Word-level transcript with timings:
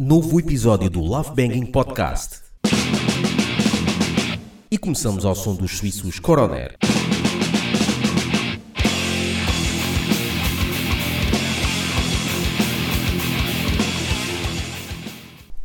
Novo 0.00 0.38
episódio 0.38 0.88
do 0.88 1.00
Love 1.00 1.34
Banging 1.34 1.66
Podcast. 1.66 2.38
E 4.70 4.78
começamos 4.78 5.24
ao 5.24 5.34
som 5.34 5.56
dos 5.56 5.76
suíços 5.76 6.20
Coroner. 6.20 6.78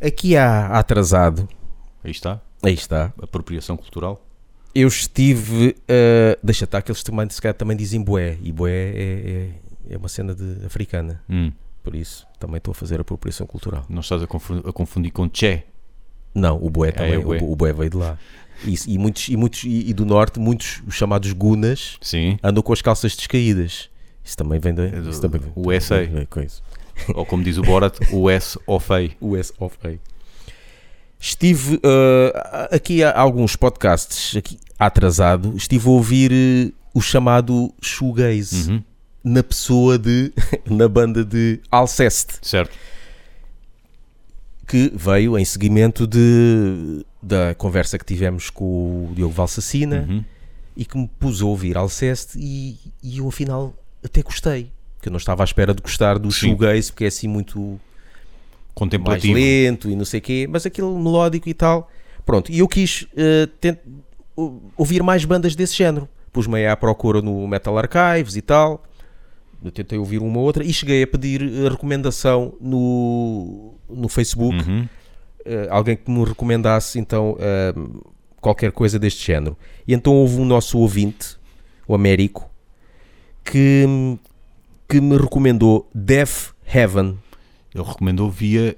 Aqui 0.00 0.36
há 0.36 0.66
atrasado, 0.66 1.48
Aí 2.02 2.10
está, 2.10 2.40
aí 2.60 2.74
está, 2.74 3.12
apropriação 3.22 3.76
cultural. 3.76 4.20
eu 4.74 4.88
estive. 4.88 5.76
Uh, 5.82 6.36
deixa 6.42 6.64
estar 6.64 6.82
que 6.82 6.90
eles 6.90 7.04
também, 7.04 7.30
se 7.30 7.40
calhar, 7.40 7.54
também 7.54 7.76
dizem 7.76 8.02
boé, 8.02 8.36
e 8.42 8.50
boé 8.50 8.72
é, 8.72 9.50
é, 9.88 9.94
é 9.94 9.96
uma 9.96 10.08
cena 10.08 10.34
de, 10.34 10.66
africana, 10.66 11.22
Hum, 11.30 11.52
por 11.84 11.94
isso 11.94 12.26
também 12.40 12.56
estou 12.56 12.72
a 12.72 12.74
fazer 12.74 12.98
apropriação 13.00 13.46
cultural. 13.46 13.84
não 13.88 14.00
estás 14.00 14.22
a 14.22 14.26
confundir, 14.26 14.68
a 14.68 14.72
confundir 14.72 15.12
com 15.12 15.28
Che. 15.32 15.62
Não, 16.34 16.56
o 16.60 16.68
boé 16.68 16.90
também, 16.90 17.14
é 17.14 17.18
o 17.18 17.22
bué. 17.22 17.38
o, 17.40 17.52
o 17.52 17.54
boé 17.54 17.72
veio 17.72 17.90
de 17.90 17.96
lá. 17.96 18.18
E, 18.64 18.74
e 18.88 18.98
muitos, 18.98 19.28
e, 19.28 19.36
muitos 19.36 19.62
e, 19.64 19.92
do 19.92 20.04
norte, 20.06 20.40
muitos 20.40 20.82
os 20.86 20.94
chamados 20.94 21.30
gunas 21.32 21.98
Sim. 22.00 22.38
andam 22.42 22.62
com 22.62 22.72
as 22.72 22.80
calças 22.82 23.14
descaídas. 23.14 23.90
Isso 24.24 24.36
também 24.36 24.58
vem 24.58 24.72
da. 24.74 24.84
É 24.84 24.98
isso 25.00 25.20
também 25.20 25.40
vem- 25.40 25.52
o 25.54 25.70
SA. 25.80 25.96
É, 25.96 26.26
com 26.28 26.40
isso. 26.40 26.62
Ou 27.14 27.26
como 27.26 27.44
diz 27.44 27.58
o 27.58 27.62
Borat, 27.62 27.98
o 28.10 28.30
S. 28.30 28.58
O 29.20 29.36
S 29.36 29.52
of 29.58 29.76
A. 29.86 29.92
Estive 31.20 31.76
uh, 31.76 32.74
aqui 32.74 33.02
há 33.04 33.18
alguns 33.18 33.56
podcasts 33.56 34.36
aqui 34.36 34.58
atrasado, 34.78 35.54
estive 35.56 35.86
a 35.88 35.90
ouvir 35.92 36.32
uh, 36.32 36.72
o 36.92 37.00
chamado 37.00 37.72
shoegaze 37.80 38.70
Uhum, 38.70 38.82
na 39.24 39.42
pessoa 39.42 39.98
de 39.98 40.32
na 40.70 40.86
banda 40.88 41.24
de 41.24 41.58
Alceste, 41.70 42.34
Certo. 42.42 42.76
que 44.66 44.92
veio 44.94 45.38
em 45.38 45.44
seguimento 45.44 46.06
de 46.06 47.04
da 47.22 47.54
conversa 47.54 47.98
que 47.98 48.04
tivemos 48.04 48.50
com 48.50 48.64
o 49.10 49.12
Diogo 49.14 49.32
Valsacina 49.32 50.06
Uhum. 50.08 50.24
e 50.76 50.84
que 50.84 50.96
me 50.98 51.08
pus 51.18 51.40
a 51.40 51.46
ouvir 51.46 51.76
Alceste 51.76 52.38
e, 52.38 52.76
e 53.02 53.18
eu 53.18 53.28
afinal 53.28 53.74
até 54.04 54.20
gostei, 54.22 54.70
que 55.00 55.08
eu 55.08 55.10
não 55.10 55.16
estava 55.18 55.42
à 55.42 55.46
espera 55.46 55.72
de 55.74 55.80
gostar 55.80 56.18
do 56.18 56.30
Sim. 56.30 56.48
shoegaze 56.50 56.92
porque 56.92 57.04
é 57.04 57.08
assim 57.08 57.28
muito 57.28 57.58
mais 57.60 57.80
Contemplativo. 58.74 59.34
lento 59.34 59.88
e 59.88 59.96
não 59.96 60.04
sei 60.04 60.18
o 60.18 60.22
quê, 60.22 60.46
mas 60.50 60.66
aquilo 60.66 60.98
melódico 60.98 61.48
e 61.48 61.54
tal. 61.54 61.88
Pronto, 62.26 62.50
e 62.50 62.58
eu 62.58 62.66
quis 62.66 63.06
eh, 63.16 63.48
tent- 63.60 63.78
ouvir 64.76 65.00
mais 65.02 65.24
bandas 65.24 65.54
desse 65.54 65.76
género. 65.76 66.08
Pus-me 66.32 66.56
aí 66.58 66.66
à 66.66 66.76
procura 66.76 67.22
no 67.22 67.46
Metal 67.46 67.76
Archives 67.78 68.34
e 68.34 68.42
tal. 68.42 68.82
Eu 69.64 69.72
tentei 69.72 69.98
ouvir 69.98 70.18
uma 70.18 70.38
ou 70.38 70.44
outra 70.44 70.62
e 70.62 70.72
cheguei 70.72 71.02
a 71.02 71.06
pedir 71.06 71.42
eh, 71.42 71.68
recomendação 71.68 72.54
no, 72.60 73.74
no 73.88 74.08
Facebook. 74.08 74.56
Uhum. 74.68 74.86
eh, 75.44 75.66
alguém 75.70 75.96
que 75.96 76.10
me 76.10 76.24
recomendasse 76.24 76.98
então 76.98 77.36
eh, 77.40 77.72
qualquer 78.40 78.72
coisa 78.72 78.98
deste 78.98 79.26
género. 79.26 79.56
E 79.88 79.94
então 79.94 80.14
houve 80.14 80.36
um 80.36 80.44
nosso 80.44 80.78
ouvinte, 80.78 81.36
o 81.88 81.94
Américo, 81.94 82.50
que, 83.42 83.86
que 84.88 85.00
me 85.00 85.16
recomendou 85.16 85.88
Death 85.94 86.54
Heaven. 86.66 87.18
Ele 87.74 87.84
recomendou 87.84 88.30
via 88.30 88.76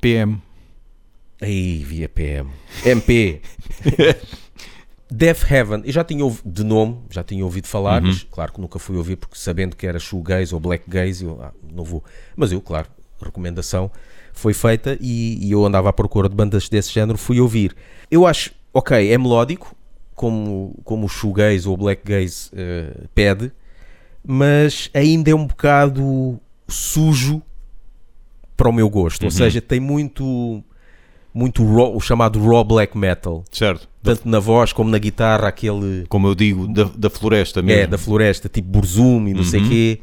PM. 0.00 0.40
Aí, 1.40 1.84
via 1.84 2.08
PM. 2.08 2.50
MP. 2.84 3.40
Death 5.10 5.50
Heaven. 5.50 5.82
Eu 5.84 5.92
já 5.92 6.04
tinha 6.04 6.24
ouvido 6.24 6.50
de 6.50 6.64
nome, 6.64 6.98
já 7.10 7.22
tinha 7.24 7.44
ouvido 7.44 7.66
falar, 7.66 8.02
Uhum. 8.02 8.08
mas 8.08 8.22
claro 8.24 8.52
que 8.52 8.60
nunca 8.60 8.78
fui 8.78 8.96
ouvir 8.96 9.16
porque 9.16 9.36
sabendo 9.38 9.74
que 9.76 9.86
era 9.86 9.98
shoegaze 9.98 10.54
ou 10.54 10.60
black 10.60 10.84
gaze, 10.88 11.24
eu 11.24 11.38
ah, 11.42 11.52
não 11.72 11.84
vou. 11.84 12.04
Mas 12.36 12.52
eu, 12.52 12.60
claro, 12.60 12.88
recomendação 13.20 13.90
foi 14.32 14.52
feita 14.54 14.96
e, 15.00 15.38
e 15.46 15.50
eu 15.50 15.64
andava 15.64 15.88
à 15.88 15.92
procura 15.92 16.28
de 16.28 16.34
bandas 16.36 16.68
desse 16.68 16.92
género, 16.92 17.18
fui 17.18 17.40
ouvir. 17.40 17.74
Eu 18.10 18.26
acho, 18.26 18.52
ok, 18.72 19.10
é 19.10 19.16
melódico, 19.18 19.74
como, 20.14 20.78
como 20.84 21.06
o 21.06 21.08
shoegaze 21.08 21.66
ou 21.66 21.74
o 21.74 21.76
black 21.76 22.02
gaze 22.04 22.50
eh, 22.52 23.04
pede, 23.14 23.50
mas 24.24 24.90
ainda 24.92 25.30
é 25.30 25.34
um 25.34 25.46
bocado 25.46 26.38
sujo 26.68 27.40
para 28.56 28.68
o 28.68 28.72
meu 28.72 28.88
gosto. 28.90 29.22
Ou 29.22 29.26
Uhum. 29.28 29.30
seja, 29.36 29.60
tem 29.60 29.80
muito 29.80 30.62
muito 31.34 31.64
raw, 31.64 31.94
o 31.94 32.00
chamado 32.00 32.42
raw 32.44 32.64
black 32.64 32.96
metal, 32.96 33.44
Certo. 33.52 33.88
Da- 34.02 34.14
tanto 34.14 34.28
na 34.28 34.38
voz 34.38 34.72
como 34.72 34.90
na 34.90 34.98
guitarra, 34.98 35.48
aquele 35.48 36.04
como 36.08 36.26
eu 36.26 36.34
digo, 36.34 36.66
da, 36.68 36.84
da 36.84 37.10
floresta 37.10 37.60
mesmo. 37.62 37.82
é 37.82 37.86
da 37.86 37.98
floresta, 37.98 38.48
tipo 38.48 38.68
Burzum 38.68 39.28
e 39.28 39.34
não 39.34 39.44
sei 39.44 39.60
Uhum. 39.60 39.68
quê. 39.68 40.00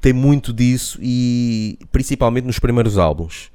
Tem 0.00 0.12
muito 0.12 0.52
disso 0.52 0.98
e 1.02 1.78
principalmente 1.90 2.44
nos 2.44 2.58
primeiros 2.58 2.98
álbuns. 2.98 3.50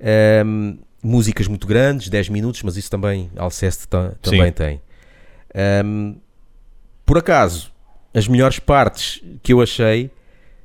Ahm, 0.00 0.78
músicas 1.02 1.46
muito 1.48 1.66
grandes, 1.66 2.08
10 2.08 2.28
minutos, 2.28 2.62
mas 2.62 2.76
isso 2.76 2.90
também 2.90 3.30
Alceste 3.36 3.86
ta- 3.88 4.14
também 4.22 4.46
Sim. 4.46 4.52
tem. 4.52 4.80
Ahm, 5.54 6.14
por 7.04 7.18
acaso, 7.18 7.72
as 8.14 8.28
melhores 8.28 8.58
partes 8.58 9.20
que 9.42 9.52
eu 9.52 9.60
achei 9.60 10.10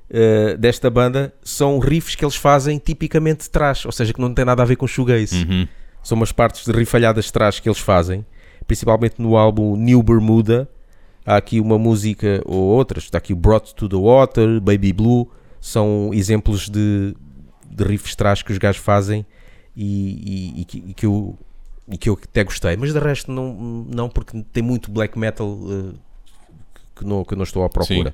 eh, 0.09 0.55
desta 0.57 0.87
banda 0.89 1.33
são 1.43 1.79
riffs 1.79 2.13
que 2.15 2.23
eles 2.23 2.35
fazem 2.35 2.77
tipicamente 2.77 3.43
de 3.45 3.49
trás, 3.49 3.83
ou 3.85 3.91
seja, 3.91 4.13
que 4.13 4.21
não 4.21 4.31
tem 4.33 4.45
nada 4.45 4.61
a 4.61 4.65
ver 4.65 4.75
com 4.75 4.85
shoegaze. 4.85 5.43
Uhum. 5.43 5.67
São 6.05 6.15
umas 6.15 6.31
partes 6.31 6.63
de 6.63 6.71
rifalhadas 6.71 7.25
de 7.25 7.33
trás 7.33 7.59
que 7.59 7.67
eles 7.67 7.79
fazem, 7.79 8.23
principalmente 8.67 9.15
no 9.17 9.35
álbum 9.35 9.75
New 9.75 10.03
Bermuda. 10.03 10.69
Há 11.25 11.35
aqui 11.37 11.59
uma 11.59 11.79
música 11.79 12.41
ou 12.45 12.61
outras, 12.61 13.05
está 13.05 13.17
aqui 13.17 13.33
o 13.33 13.35
Brought 13.35 13.73
to 13.73 13.89
the 13.89 13.95
Water, 13.95 14.61
Baby 14.61 14.93
Blue, 14.93 15.27
são 15.59 16.11
exemplos 16.13 16.69
de, 16.69 17.15
de 17.71 17.83
riffs 17.83 18.15
trás 18.15 18.43
que 18.43 18.51
os 18.51 18.59
gajos 18.59 18.79
fazem 18.79 19.25
e, 19.75 20.53
e- 20.55 20.61
e 20.61 20.65
que, 20.65 20.77
e 20.89 20.93
que 20.93 21.05
eu, 21.07 21.35
e 21.91 21.97
que 21.97 22.07
eu 22.07 22.19
até 22.23 22.43
gostei, 22.43 22.77
mas 22.77 22.93
de 22.93 22.99
resto 22.99 23.31
não, 23.31 23.51
não 23.91 24.07
porque 24.07 24.39
tem 24.53 24.61
muito 24.61 24.91
black 24.91 25.17
metal 25.17 25.57
eh, 25.67 25.95
que, 26.95 27.03
não, 27.03 27.25
que 27.25 27.35
não 27.35 27.43
estou 27.43 27.63
à 27.63 27.69
procura. 27.69 28.13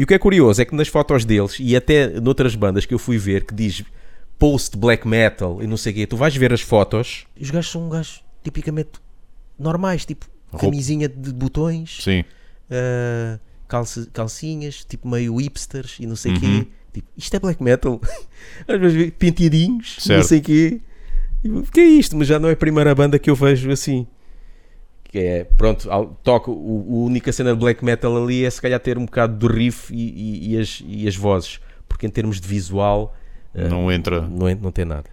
E 0.00 0.02
o 0.02 0.06
que 0.06 0.14
é 0.14 0.18
curioso 0.18 0.62
é 0.62 0.64
que 0.64 0.74
nas 0.74 0.88
fotos 0.88 1.26
deles 1.26 1.56
e 1.60 1.76
até 1.76 2.08
noutras 2.20 2.54
bandas 2.54 2.86
que 2.86 2.94
eu 2.94 2.98
fui 2.98 3.18
ver 3.18 3.44
que 3.44 3.52
diz 3.54 3.84
post 4.38 4.74
black 4.78 5.06
metal 5.06 5.62
e 5.62 5.66
não 5.66 5.76
sei 5.76 5.92
o 5.92 5.94
quê, 5.96 6.06
tu 6.06 6.16
vais 6.16 6.34
ver 6.34 6.54
as 6.54 6.62
fotos 6.62 7.26
os 7.38 7.50
gajos 7.50 7.70
são 7.70 7.86
gajos 7.90 8.24
tipicamente 8.42 8.92
normais, 9.58 10.06
tipo 10.06 10.24
camisinha 10.58 11.06
de 11.06 11.30
botões, 11.34 11.98
Sim. 12.02 12.24
calça- 13.68 14.08
calcinhas, 14.12 14.84
tipo 14.84 15.06
meio 15.06 15.36
hipsters 15.36 15.98
e 16.00 16.06
não 16.06 16.16
sei 16.16 16.32
o 16.32 16.34
Uhum. 16.36 16.40
quê. 16.40 16.66
Tipo, 16.94 17.08
isto 17.16 17.36
é 17.36 17.38
black 17.38 17.62
metal. 17.62 18.00
Às 18.66 18.80
vezes 18.80 19.12
penteadinhos, 19.18 19.96
não 19.98 20.04
Certo. 20.04 20.26
sei 20.26 20.38
o 20.38 20.42
quê. 20.42 20.80
O 21.44 21.62
que 21.62 21.80
é 21.80 21.84
isto? 21.84 22.16
Mas 22.16 22.26
já 22.26 22.38
não 22.38 22.48
é 22.48 22.52
a 22.52 22.56
primeira 22.56 22.94
banda 22.94 23.18
que 23.18 23.30
eu 23.30 23.34
vejo 23.36 23.70
assim. 23.70 24.06
Que 25.10 25.18
é, 25.18 25.44
pronto, 25.44 25.88
toca, 26.22 26.50
o, 26.52 26.86
a 27.02 27.06
única 27.06 27.32
cena 27.32 27.52
de 27.52 27.58
black 27.58 27.84
metal 27.84 28.16
ali 28.22 28.44
é 28.44 28.50
se 28.50 28.62
calhar 28.62 28.78
ter 28.78 28.96
um 28.96 29.04
bocado 29.06 29.34
do 29.36 29.52
riff 29.52 29.92
e, 29.92 29.96
e- 29.98 30.54
e 30.54 30.58
as, 30.60 30.82
e 30.86 31.08
as 31.08 31.16
vozes, 31.16 31.58
porque 31.88 32.06
em 32.06 32.10
termos 32.10 32.40
de 32.40 32.46
visual 32.46 33.12
ah, 33.52 33.66
Não 33.68 33.90
entra. 33.90 34.20
não, 34.20 34.46
não 34.54 34.70
tem 34.70 34.84
nada. 34.84 35.10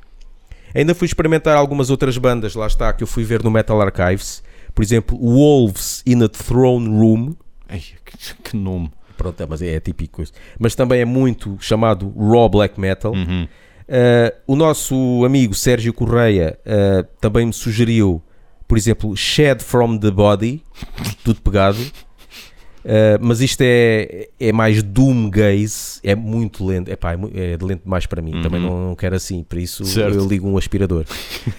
Ainda 0.75 0.93
fui 0.93 1.05
experimentar 1.07 1.57
algumas 1.57 1.89
outras 1.89 2.15
bandas, 2.17 2.53
lá 2.53 2.67
está, 2.67 2.93
que 2.93 3.01
eu 3.01 3.07
fui 3.07 3.23
ver 3.23 3.41
no 3.43 3.49
Metal 3.49 3.81
Archives, 3.81 4.43
por 4.75 4.83
exemplo, 4.83 5.17
Wolves 5.17 6.03
in 6.05 6.21
a 6.23 6.29
Throne 6.29 6.87
Room, 6.89 7.33
Ai, 7.67 7.81
que, 8.05 8.35
que 8.51 8.55
nome. 8.55 8.91
pronto, 9.17 9.41
é, 9.41 9.47
mas 9.47 9.63
é, 9.63 9.73
é 9.73 9.79
típico 9.79 10.21
isso, 10.21 10.33
mas 10.59 10.75
também 10.75 11.01
é 11.01 11.05
muito 11.05 11.57
chamado 11.59 12.13
Raw 12.15 12.47
Black 12.47 12.79
Metal. 12.79 13.11
Uhum. 13.13 13.47
Uh, 13.89 14.35
o 14.45 14.55
nosso 14.55 15.23
amigo 15.25 15.55
Sérgio 15.55 15.91
Correia 15.93 16.59
uh, 16.67 17.07
também 17.19 17.45
me 17.47 17.53
sugeriu, 17.53 18.21
por 18.67 18.77
exemplo, 18.77 19.15
Shed 19.15 19.61
from 19.63 19.97
the 19.97 20.11
Body, 20.11 20.61
tudo 21.23 21.41
pegado. 21.41 21.79
Uh, 22.85 23.19
mas 23.19 23.41
isto 23.41 23.61
é, 23.61 24.29
é 24.39 24.53
mais 24.53 24.81
doom 24.81 25.29
gaze, 25.29 25.99
é 26.03 26.15
muito 26.15 26.65
lento, 26.65 26.89
Epá, 26.89 27.13
é, 27.13 27.15
é 27.53 27.57
lento 27.61 27.83
demais 27.83 28.05
para 28.05 28.21
mim, 28.21 28.35
Uhum. 28.35 28.41
também 28.41 28.61
não, 28.61 28.87
não 28.89 28.95
quero 28.95 29.13
assim, 29.15 29.43
por 29.43 29.57
isso 29.57 29.83
Certo. 29.83 30.15
eu 30.15 30.25
ligo 30.25 30.47
um 30.47 30.57
aspirador. 30.57 31.03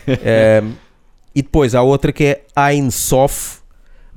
Um, 0.08 0.72
e 1.34 1.43
depois 1.43 1.75
há 1.75 1.82
outra 1.82 2.12
que 2.12 2.25
é 2.25 2.44
Ein 2.56 2.90
Sof, 2.90 3.57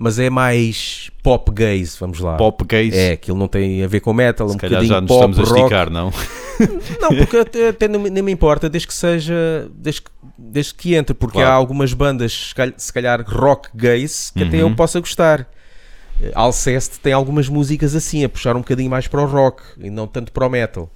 mas 0.04 0.18
é 0.18 0.30
mais 0.32 1.12
pop 1.22 1.52
gaze, 1.52 1.96
vamos 2.00 2.20
lá. 2.20 2.36
Pop 2.36 2.64
gaze. 2.66 2.98
É, 2.98 3.12
aquilo 3.12 3.38
não 3.38 3.48
tem 3.48 3.84
a 3.84 3.88
ver 3.88 4.00
com 4.00 4.12
metal, 4.14 4.50
Se 4.50 4.56
um 4.56 4.58
calhar 4.58 4.82
bocadinho 4.82 4.96
já 4.96 5.02
nos 5.02 5.08
pop, 5.08 5.32
estamos 5.32 5.38
a 5.38 5.42
rock. 5.54 5.60
esticar, 5.62 5.90
não? 5.92 6.12
Não, 7.02 7.16
porque 7.16 7.38
até, 7.38 7.70
até 7.70 7.88
nem, 7.88 8.00
me- 8.00 8.10
nem 8.12 8.22
me 8.22 8.32
importa, 8.32 8.70
desde 8.70 8.88
que 8.88 8.94
seja. 8.94 9.68
Desde 9.74 10.02
que, 10.04 10.12
desde 10.38 10.74
que 10.76 10.94
entre, 10.94 11.14
porque 11.16 11.38
Claro. 11.38 11.50
há 11.50 11.54
algumas 11.54 11.92
bandas, 11.94 12.54
se 12.78 12.94
calhar, 12.94 13.24
rock 13.28 13.70
gays, 13.74 14.32
que 14.36 14.44
até 14.44 14.58
eu 14.58 14.68
Uhum. 14.68 14.76
possa 14.76 15.00
gostar. 15.00 15.48
Eh, 16.22 16.32
Alceste 16.36 17.00
tem 17.00 17.14
algumas 17.14 17.48
músicas 17.50 17.96
assim, 17.96 18.24
a 18.24 18.30
puxar 18.30 18.56
um 18.56 18.60
bocadinho 18.60 18.90
mais 18.92 19.08
para 19.08 19.22
o 19.22 19.26
rock 19.26 19.64
e 19.80 19.90
não 19.90 20.06
tanto 20.08 20.32
para 20.32 20.46
o 20.46 20.50
metal. 20.50 20.88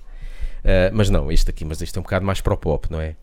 Eh, 0.64 0.92
mas 0.94 1.10
não, 1.10 1.32
isto 1.32 1.50
aqui, 1.50 1.66
mas 1.66 1.82
isto 1.82 1.98
é 1.98 2.00
um 2.00 2.04
bocado 2.04 2.24
mais 2.26 2.42
para 2.42 2.54
o 2.54 2.58
pop, 2.58 2.88
não 2.92 3.02
é? 3.02 3.16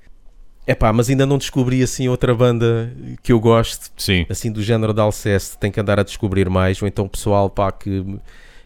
É 0.67 0.75
pá, 0.75 0.93
mas 0.93 1.11
ainda 1.11 1.27
não 1.27 1.39
descobri 1.39 1.83
assim 1.83 2.09
outra 2.09 2.35
banda 2.35 2.95
que 3.23 3.33
eu 3.33 3.41
gosto, 3.41 3.91
Sim. 3.97 4.25
assim 4.31 4.51
do 4.51 4.63
género 4.63 4.95
de 4.95 5.01
Alceste, 5.01 5.59
tem 5.59 5.73
que 5.73 5.81
andar 5.81 5.99
a 5.99 6.05
descobrir 6.05 6.49
mais, 6.49 6.81
ou 6.81 6.87
então 6.87 7.09
pessoal 7.09 7.51
pá, 7.51 7.73
que, 7.73 8.05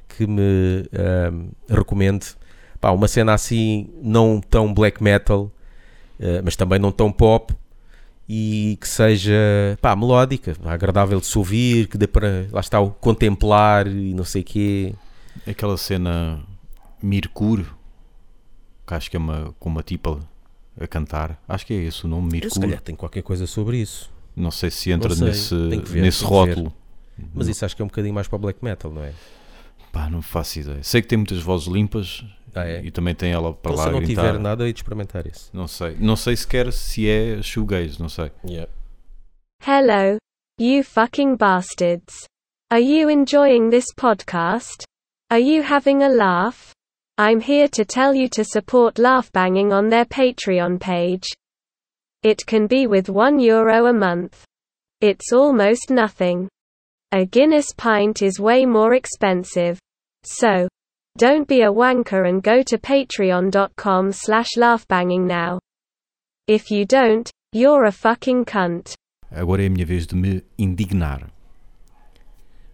que 0.09 0.27
me 0.27 0.85
ahm, 0.93 1.49
recomende 1.69 2.27
pá, 2.79 2.91
uma 2.91 3.09
cena 3.09 3.33
assim 3.33 3.89
não 4.03 4.41
tão 4.41 4.75
black 4.75 5.03
metal, 5.03 5.51
eh, 6.21 6.43
mas 6.45 6.55
também 6.55 6.79
não 6.79 6.93
tão 6.93 7.11
pop 7.11 7.55
e 8.29 8.77
que 8.81 8.89
seja 8.89 9.79
pá, 9.81 9.97
melódica, 9.97 10.55
agradável 10.67 11.19
de 11.19 11.27
se 11.27 11.39
ouvir, 11.39 11.89
que 11.89 11.97
dê 11.97 12.07
para 12.07 12.47
lá 12.53 12.61
está 12.61 12.79
o 12.79 12.91
contemplar 12.91 13.87
e 13.87 14.13
não 14.13 14.25
sei 14.25 14.43
o 14.43 14.45
quê. 14.45 14.95
Aquela 15.47 15.79
cena 15.79 16.41
Mirkur, 17.03 17.65
que 18.87 18.95
acho 18.95 19.11
que 19.11 19.17
é 19.17 19.21
uma, 19.21 19.55
com 19.59 19.71
uma 19.71 19.83
tipa 19.83 20.21
a 20.81 20.87
cantar. 20.87 21.43
Acho 21.49 21.67
que 21.67 21.75
é 21.75 21.77
esse 21.85 22.05
o 22.05 22.09
nome, 22.09 22.41
Eu, 22.43 22.51
se 22.51 22.61
calhar 22.61 22.81
tem 22.81 22.95
qualquer 22.95 23.23
coisa 23.23 23.47
sobre 23.47 23.79
isso, 23.79 24.11
Não 24.35 24.51
sei 24.51 24.71
se 24.71 24.91
entra 24.91 25.15
sei, 25.15 25.27
nesse, 25.29 25.55
ver, 25.85 26.03
nesse 26.03 26.23
rótulo. 26.25 26.73
mas 27.35 27.49
isso 27.49 27.65
acho 27.65 27.75
que 27.75 27.83
é 27.83 27.85
um 27.85 27.89
bocadinho 27.89 28.15
mais 28.15 28.29
para 28.29 28.37
o 28.37 28.39
black 28.39 28.63
metal, 28.65 28.93
não 28.93 29.03
é? 29.03 29.13
Pá, 29.93 30.11
não 30.11 30.21
faço 30.21 30.59
ideia. 30.61 30.83
Sei 30.83 31.01
que 31.01 31.09
tem 31.09 31.17
muitas 31.17 31.39
vozes 31.41 31.67
limpas 31.69 32.23
Ah, 32.55 32.67
é? 32.69 32.83
e 32.85 32.91
também 32.91 33.15
tem 33.15 33.33
ela 33.33 33.53
para 33.55 33.73
Então, 33.73 33.77
lá 33.79 33.83
se 33.85 33.89
eu 33.89 33.93
não 33.93 34.01
gritar. 34.07 34.27
tiver 34.27 34.39
nada, 34.39 34.67
hei 34.67 34.73
de 34.75 34.81
experimentar 34.81 35.27
isso. 35.27 35.49
Não 35.55 35.67
sei. 35.67 35.97
Não 35.99 36.17
sei 36.17 36.37
sequer 36.37 36.71
se 36.73 37.09
é 37.09 37.41
shoegaze, 37.43 37.99
não 37.99 38.09
sei. 38.11 38.31
Hello, 39.67 40.19
you 40.61 40.85
fucking 40.85 41.37
bastards. 41.37 42.25
Are 42.71 42.83
you 42.83 43.09
enjoying 43.09 43.71
this 43.71 43.87
podcast? 43.97 44.85
Are 45.31 45.41
you 45.43 45.63
having 45.65 46.03
a 46.03 46.09
laugh? 46.09 46.71
I'm 47.19 47.41
here 47.41 47.67
to 47.69 47.87
tell 47.87 48.15
you 48.15 48.29
to 48.29 48.45
support 48.45 48.99
Laugh 48.99 49.33
Banging 49.33 49.73
on 49.73 49.89
their 49.89 50.05
Patreon 50.05 50.79
page. 50.79 51.25
It 52.23 52.45
can 52.45 52.67
be 52.67 52.87
with 52.87 53.09
1 53.09 53.41
euro 53.41 53.87
a 53.87 53.93
month. 53.95 54.45
It's 55.01 55.33
almost 55.33 55.89
nothing. 55.89 56.47
A 57.13 57.25
Guinness 57.25 57.73
pint 57.75 58.21
is 58.21 58.39
way 58.39 58.67
more 58.67 58.93
expensive. 58.93 59.79
So, 60.25 60.69
don't 61.17 61.49
be 61.49 61.63
a 61.63 61.73
wanker 61.73 62.29
and 62.29 62.43
go 62.43 62.63
to 62.63 62.77
patreon.com 62.77 64.13
slash 64.13 64.51
laughbanging 64.59 65.27
now. 65.27 65.59
If 66.47 66.71
you 66.71 66.85
don't, 66.85 67.31
you're 67.53 67.87
a 67.87 67.93
fucking 67.93 68.45
cunt. 68.45 68.93
Agora 69.31 69.63
é 69.63 69.69
a 69.69 69.71
minha 69.71 69.87
vez 69.87 70.07
de 70.07 70.15
me 70.15 70.45
indignar. 70.59 71.31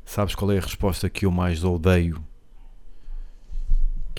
Sabes 0.05 0.35
qual 0.35 0.51
é 0.51 0.59
a 0.59 0.61
resposta 0.61 1.09
que 1.09 1.27
eu 1.27 1.31
mais 1.31 1.63
odeio 1.63 2.32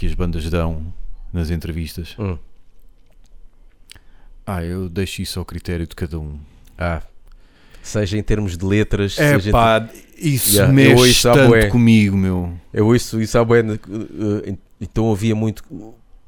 que 0.03 0.07
as 0.07 0.13
bandas 0.15 0.49
dão 0.49 0.93
nas 1.31 1.49
entrevistas? 1.49 2.13
Hum. 2.19 2.37
Ah, 4.45 4.61
eu 4.63 4.89
deixo 4.89 5.21
isso 5.21 5.39
ao 5.39 5.45
critério 5.45 5.87
de 5.87 5.95
cada 5.95 6.19
um. 6.19 6.37
Ah, 6.77 7.01
seja 7.81 8.17
em 8.17 8.23
termos 8.23 8.57
de 8.57 8.65
letras, 8.65 9.17
É 9.17 9.33
seja 9.39 9.51
pá, 9.51 9.87
isso 10.17 10.51
Yeah, 10.55 10.73
mexe 10.73 11.21
tanto 11.23 11.47
bué. 11.47 11.67
comigo, 11.69 12.17
meu. 12.17 12.53
Eu 12.73 12.87
ouço 12.87 13.21
isso 13.21 13.37
há 13.37 13.45
bué, 13.45 13.61
eh, 13.61 14.55
então 14.81 15.09
havia 15.11 15.33
muito, 15.35 15.63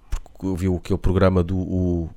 porque 0.10 0.46
eu 0.46 0.56
vi 0.56 0.74
aquele 0.74 1.00
programa 1.00 1.44
do, 1.44 1.58
o- 1.58 2.10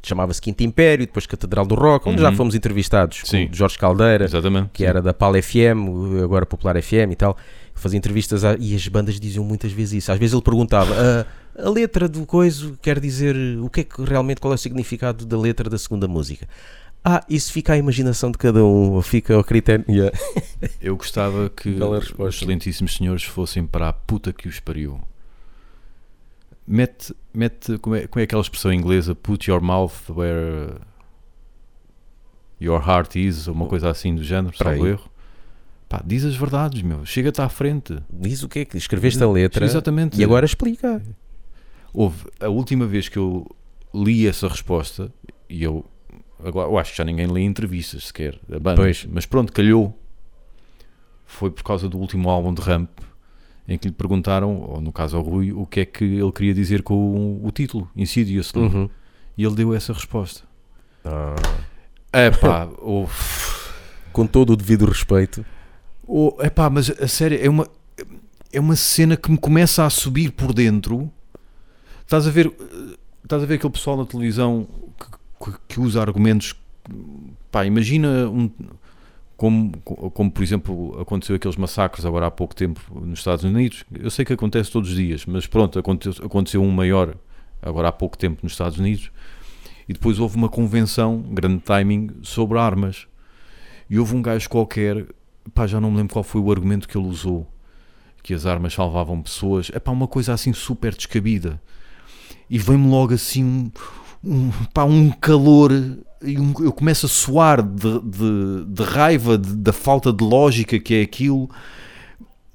chamava-se 0.00 0.40
Quinto 0.40 0.62
Império, 0.62 1.04
depois 1.04 1.26
Catedral 1.26 1.66
do 1.66 1.74
Rock, 1.74 2.08
onde 2.08 2.22
já 2.22 2.30
Uhum. 2.30 2.36
fomos 2.36 2.54
entrevistados, 2.54 3.20
com 3.22 3.26
Sim. 3.26 3.48
o 3.52 3.54
Jorge 3.54 3.76
Caldeira, 3.76 4.24
Exatamente. 4.24 4.70
que 4.72 4.84
era 4.84 5.02
da 5.02 5.12
PAL 5.12 5.34
FM, 5.42 6.22
agora 6.22 6.46
Popular 6.46 6.80
FM 6.80 7.10
e 7.12 7.16
tal, 7.16 7.36
fazia 7.78 7.96
entrevistas 7.98 8.44
a- 8.44 8.56
e 8.58 8.74
as 8.74 8.86
bandas 8.88 9.18
diziam 9.18 9.44
muitas 9.44 9.72
vezes 9.72 10.04
isso. 10.04 10.12
Às 10.12 10.18
vezes 10.18 10.32
ele 10.34 10.42
perguntava, 10.42 10.92
"Ah, 10.94 11.26
a 11.66 11.70
letra 11.70 12.08
do 12.08 12.24
coiso 12.26 12.78
quer 12.82 13.00
dizer 13.00 13.34
o 13.60 13.68
que 13.70 13.80
é 13.80 13.84
que 13.84 14.02
realmente, 14.02 14.40
qual 14.40 14.52
é 14.52 14.54
o 14.54 14.58
significado 14.58 15.24
da 15.26 15.38
letra 15.38 15.68
da 15.70 15.78
segunda 15.78 16.06
música? 16.08 16.48
Ah, 17.04 17.24
isso 17.28 17.52
fica 17.52 17.72
à 17.72 17.76
imaginação 17.76 18.30
de 18.30 18.38
cada 18.38 18.62
um, 18.64 19.00
fica 19.02 19.34
ao 19.34 19.44
critério. 19.44 19.84
Yeah. 19.88 20.16
Eu 20.82 20.96
gostava 20.96 21.48
que 21.48 21.76
é 21.80 21.82
a 21.82 21.88
os 21.88 22.34
excelentíssimos 22.34 22.96
senhores 22.96 23.22
fossem 23.22 23.64
para 23.66 23.88
a 23.88 23.92
puta 23.92 24.32
que 24.32 24.48
os 24.48 24.58
pariu. 24.60 25.00
Mete, 26.66 27.14
mete 27.32 27.78
como, 27.78 27.96
é, 27.96 28.06
como 28.06 28.20
é 28.20 28.24
aquela 28.24 28.42
expressão 28.42 28.72
inglesa? 28.72 29.14
Put 29.14 29.48
your 29.50 29.62
mouth 29.62 29.92
where 30.10 30.74
your 32.60 32.80
heart 32.86 33.16
is, 33.16 33.48
ou 33.48 33.54
uma 33.54 33.66
coisa 33.66 33.88
assim 33.88 34.14
do 34.14 34.22
género, 34.22 34.54
Para 34.56 34.70
salvo 34.72 34.86
erro. 34.86 35.10
Pá, 35.88 36.02
diz 36.04 36.24
as 36.24 36.36
verdades, 36.36 36.82
meu. 36.82 37.04
Chega-te 37.06 37.40
à 37.40 37.48
frente. 37.48 37.98
Diz 38.12 38.42
o 38.42 38.48
que 38.48 38.60
é 38.60 38.64
que 38.64 38.76
escreveste 38.76 39.22
a 39.22 39.30
letra 39.30 39.64
Exatamente. 39.64 40.20
e 40.20 40.24
agora 40.24 40.44
explica. 40.44 41.02
Houve 41.94 42.26
a 42.38 42.48
última 42.48 42.86
vez 42.86 43.08
que 43.08 43.16
eu 43.16 43.46
li 43.94 44.26
essa 44.26 44.46
resposta, 44.46 45.10
e 45.48 45.62
eu 45.62 45.84
agora 46.44 46.68
eu 46.68 46.78
acho 46.78 46.92
que 46.92 46.98
já 46.98 47.04
ninguém 47.04 47.26
lê 47.26 47.42
entrevistas 47.42 48.08
sequer 48.08 48.38
da 48.46 48.60
banda, 48.60 48.82
Pois. 48.82 49.06
mas 49.10 49.24
pronto, 49.24 49.52
calhou. 49.52 49.98
Foi 51.24 51.50
por 51.50 51.62
causa 51.62 51.88
do 51.88 51.98
último 51.98 52.28
álbum 52.28 52.52
de 52.52 52.60
Ramp 52.60 52.90
em 53.68 53.76
que 53.76 53.86
lhe 53.86 53.94
perguntaram, 53.94 54.60
ou 54.62 54.80
no 54.80 54.90
caso 54.90 55.16
ao 55.18 55.22
Rui, 55.22 55.52
o 55.52 55.66
que 55.66 55.80
é 55.80 55.84
que 55.84 56.04
ele 56.04 56.32
queria 56.32 56.54
dizer 56.54 56.82
com 56.82 56.94
o, 56.94 57.46
o 57.46 57.50
título, 57.50 57.88
Insidiously. 57.94 58.62
Uhum. 58.62 58.88
E 59.36 59.44
ele 59.44 59.54
deu 59.54 59.74
essa 59.74 59.92
resposta. 59.92 60.42
Ah. 61.04 61.34
É 62.10 62.30
pá, 62.30 62.66
oh, 62.78 63.06
Com 64.10 64.26
todo 64.26 64.54
o 64.54 64.56
devido 64.56 64.86
respeito. 64.86 65.44
Oh, 66.08 66.36
epá, 66.42 66.68
mas 66.70 66.90
a 66.90 67.06
sério, 67.06 67.38
é 67.40 67.48
uma, 67.48 67.68
é 68.52 68.58
uma 68.58 68.74
cena 68.76 69.16
que 69.16 69.30
me 69.30 69.38
começa 69.38 69.84
a 69.84 69.90
subir 69.90 70.32
por 70.32 70.52
dentro. 70.52 71.10
Estás 72.02 72.26
a 72.26 72.30
ver, 72.30 72.50
estás 73.22 73.42
a 73.42 73.46
ver 73.46 73.54
aquele 73.56 73.72
pessoal 73.72 73.96
na 73.96 74.06
televisão 74.06 74.66
que, 74.98 75.50
que- 75.52 75.58
que 75.68 75.80
usa 75.80 76.00
argumentos. 76.00 76.54
Pá, 77.50 77.64
imagina 77.64 78.28
um. 78.28 78.50
Como, 79.36 79.70
como, 79.80 80.32
por 80.32 80.42
exemplo, 80.42 81.00
aconteceu 81.00 81.36
aqueles 81.36 81.56
massacres 81.56 82.04
agora 82.04 82.26
há 82.26 82.30
pouco 82.30 82.56
tempo 82.56 82.80
nos 82.92 83.20
Estados 83.20 83.44
Unidos. 83.44 83.84
Eu 83.96 84.10
sei 84.10 84.24
que 84.24 84.32
acontece 84.32 84.68
todos 84.68 84.90
os 84.90 84.96
dias, 84.96 85.24
mas 85.26 85.46
pronto, 85.46 85.78
aconteceu, 85.78 86.26
aconteceu 86.26 86.60
um 86.60 86.70
maior 86.72 87.14
agora 87.62 87.86
há 87.88 87.92
pouco 87.92 88.18
tempo 88.18 88.40
nos 88.42 88.52
Estados 88.52 88.78
Unidos. 88.80 89.12
E 89.88 89.92
depois 89.92 90.18
houve 90.18 90.36
uma 90.36 90.48
convenção, 90.48 91.20
grande 91.30 91.60
timing, 91.60 92.10
sobre 92.22 92.58
armas. 92.58 93.06
E 93.88 93.96
houve 93.96 94.16
um 94.16 94.20
gajo 94.20 94.48
qualquer, 94.50 95.06
pá, 95.54 95.66
já 95.66 95.80
não 95.80 95.90
me 95.90 95.98
lembro 95.98 96.12
qual 96.12 96.22
foi 96.22 96.40
o 96.40 96.50
argumento 96.50 96.88
que 96.88 96.96
ele 96.96 97.06
usou, 97.06 97.46
que 98.22 98.34
as 98.34 98.46
armas 98.46 98.74
salvavam 98.74 99.22
pessoas. 99.22 99.70
É 99.72 99.78
pá, 99.78 99.92
uma 99.92 100.08
coisa 100.08 100.32
assim 100.32 100.52
super 100.52 100.94
descabida. 100.94 101.60
E 102.50 102.58
vem-me 102.58 102.88
logo 102.88 103.14
assim 103.14 103.44
um, 103.44 103.70
um, 104.24 104.50
pá, 104.72 104.84
um 104.84 105.10
calor, 105.10 105.70
eu 106.20 106.72
começo 106.72 107.06
a 107.06 107.08
suar 107.08 107.62
de, 107.62 108.00
de, 108.00 108.64
de 108.66 108.82
raiva 108.82 109.38
da 109.38 109.72
falta 109.72 110.12
de 110.12 110.24
lógica 110.24 110.78
que 110.78 110.94
é 110.94 111.02
aquilo. 111.02 111.48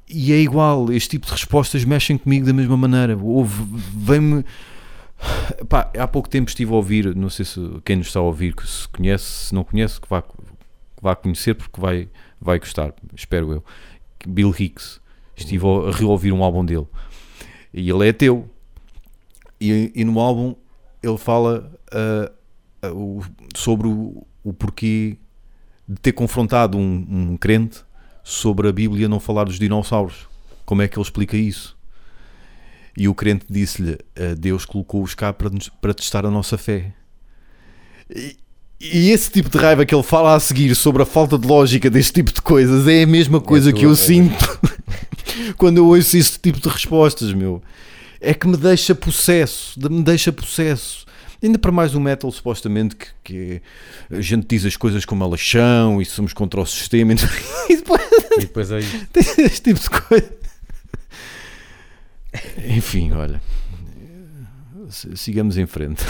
E 0.09 0.31
é 0.33 0.37
igual, 0.37 0.91
este 0.91 1.11
tipo 1.11 1.25
de 1.25 1.31
respostas 1.31 1.83
mexem 1.85 2.17
comigo 2.17 2.45
da 2.45 2.53
mesma 2.53 2.77
maneira. 2.77 3.17
Vem-me. 3.95 4.45
Pá, 5.69 5.89
há 5.97 6.07
pouco 6.07 6.27
tempo 6.27 6.49
estive 6.49 6.71
a 6.71 6.75
ouvir, 6.75 7.15
não 7.15 7.29
sei 7.29 7.45
se 7.45 7.59
quem 7.85 7.95
nos 7.95 8.07
está 8.07 8.19
a 8.19 8.23
ouvir, 8.23 8.53
que 8.53 8.67
se 8.67 8.87
conhece, 8.89 9.47
se 9.47 9.55
não 9.55 9.63
conhece, 9.63 9.99
que 9.99 10.07
vá, 10.09 10.21
que 10.21 10.33
vá 11.01 11.15
conhecer, 11.15 11.55
porque 11.55 11.79
vai, 11.79 12.09
vai 12.43 12.59
gostar, 12.59 12.93
espero 13.15 13.51
eu. 13.53 13.63
Bill 14.27 14.53
Hicks, 14.57 14.99
estive 15.35 15.65
a 15.65 15.91
reouvir 15.91 16.31
um 16.31 16.43
álbum 16.43 16.63
dele 16.65 16.87
e 17.73 17.89
ele 17.89 18.05
é 18.05 18.09
ateu. 18.09 18.49
E, 19.59 19.91
e 19.95 20.03
no 20.03 20.19
álbum 20.19 20.55
ele 21.01 21.17
fala 21.17 21.71
ah, 21.91 22.31
o- 22.93 23.21
sobre 23.55 23.87
o, 23.87 24.25
o 24.43 24.53
porquê 24.53 25.17
de 25.87 25.99
ter 25.99 26.11
confrontado 26.13 26.77
um, 26.77 27.05
um 27.33 27.37
crente 27.37 27.83
sobre 28.23 28.67
a 28.67 28.71
Bíblia 28.71 29.07
não 29.09 29.19
falar 29.19 29.45
dos 29.45 29.59
dinossauros. 29.59 30.27
Como 30.65 30.81
é 30.81 30.87
que 30.87 30.97
ele 30.97 31.03
explica 31.03 31.35
isso? 31.35 31.77
E 32.95 33.07
o 33.07 33.15
crente 33.15 33.45
disse-lhe: 33.49 33.97
"Ah, 34.15 34.35
Deus 34.37 34.65
colocou-os 34.65 35.13
cá 35.15 35.33
para, 35.33 35.49
nos- 35.49 35.69
para 35.69 35.93
testar 35.93 36.25
a 36.25 36.31
nossa 36.31 36.57
fé. 36.57 36.93
E, 38.09 38.37
e 38.91 39.09
esse 39.11 39.31
tipo 39.31 39.49
de 39.49 39.57
raiva 39.57 39.85
que 39.85 39.93
ele 39.95 40.03
fala 40.03 40.35
a 40.35 40.39
seguir 40.39 40.73
sobre 40.75 41.01
a 41.01 41.05
falta 41.05 41.37
de 41.37 41.47
lógica 41.47 41.89
deste 41.89 42.13
tipo 42.13 42.33
de 42.33 42.41
coisas 42.41 42.87
é 42.87 43.03
a 43.03 43.07
mesma 43.07 43.39
coisa 43.39 43.71
tua- 43.71 43.79
que 43.79 43.85
eu 43.85 43.91
é 43.91 43.95
sinto 43.95 44.59
quando 45.57 45.77
eu 45.77 45.87
ouço 45.87 46.17
esse 46.17 46.37
tipo 46.39 46.59
de 46.59 46.67
respostas, 46.69 47.33
meu. 47.33 47.61
É 48.19 48.33
que 48.33 48.47
me 48.47 48.57
deixa 48.57 48.93
possesso, 48.95 49.77
me 49.89 50.01
deixa 50.03 50.31
possesso. 50.31 51.03
Ainda 51.41 51.59
para 51.59 51.73
mais 51.73 51.93
o 51.93 51.99
metal, 51.99 52.31
supostamente, 52.31 52.95
que, 52.95 53.07
que 53.23 53.61
é- 54.11 54.17
a 54.17 54.21
gente 54.21 54.47
diz 54.47 54.65
as 54.65 54.77
coisas 54.77 55.03
como 55.05 55.23
elas 55.23 55.41
são 55.45 56.01
e 56.01 56.05
somos 56.05 56.31
contra 56.33 56.59
o 56.61 56.65
sistema 56.65 57.13
e 57.69 57.75
depois 57.75 58.01
E 58.37 58.39
depois 58.39 58.71
aí. 58.71 58.85
tem 59.11 59.23
este 59.45 59.61
tipo 59.61 59.79
de 59.79 59.89
coisa. 59.89 60.31
Enfim, 62.67 63.11
olha. 63.11 63.41
Sigamos 65.15 65.57
em 65.57 65.65
frente. 65.65 66.03